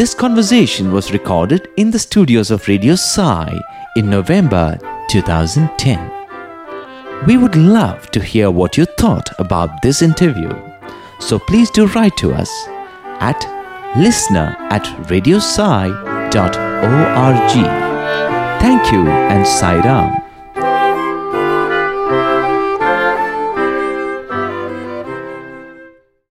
This 0.00 0.14
conversation 0.14 0.92
was 0.92 1.12
recorded 1.12 1.68
in 1.76 1.90
the 1.90 1.98
studios 1.98 2.50
of 2.50 2.66
Radio 2.66 2.94
Sai 2.94 3.60
in 3.96 4.08
November 4.08 4.78
2010. 5.10 7.26
We 7.26 7.36
would 7.36 7.54
love 7.54 8.10
to 8.12 8.22
hear 8.22 8.50
what 8.50 8.78
you 8.78 8.86
thought 8.86 9.28
about 9.38 9.82
this 9.82 10.00
interview. 10.00 10.48
So 11.18 11.38
please 11.38 11.70
do 11.70 11.86
write 11.88 12.16
to 12.16 12.32
us 12.32 12.50
at 13.20 13.44
listener 13.98 14.56
at 14.70 14.84
radiosai.org. 15.10 16.30
Thank 18.62 18.92
you 18.92 19.06
and 19.06 19.46
Sai 19.46 19.84
Ram. 19.84 20.29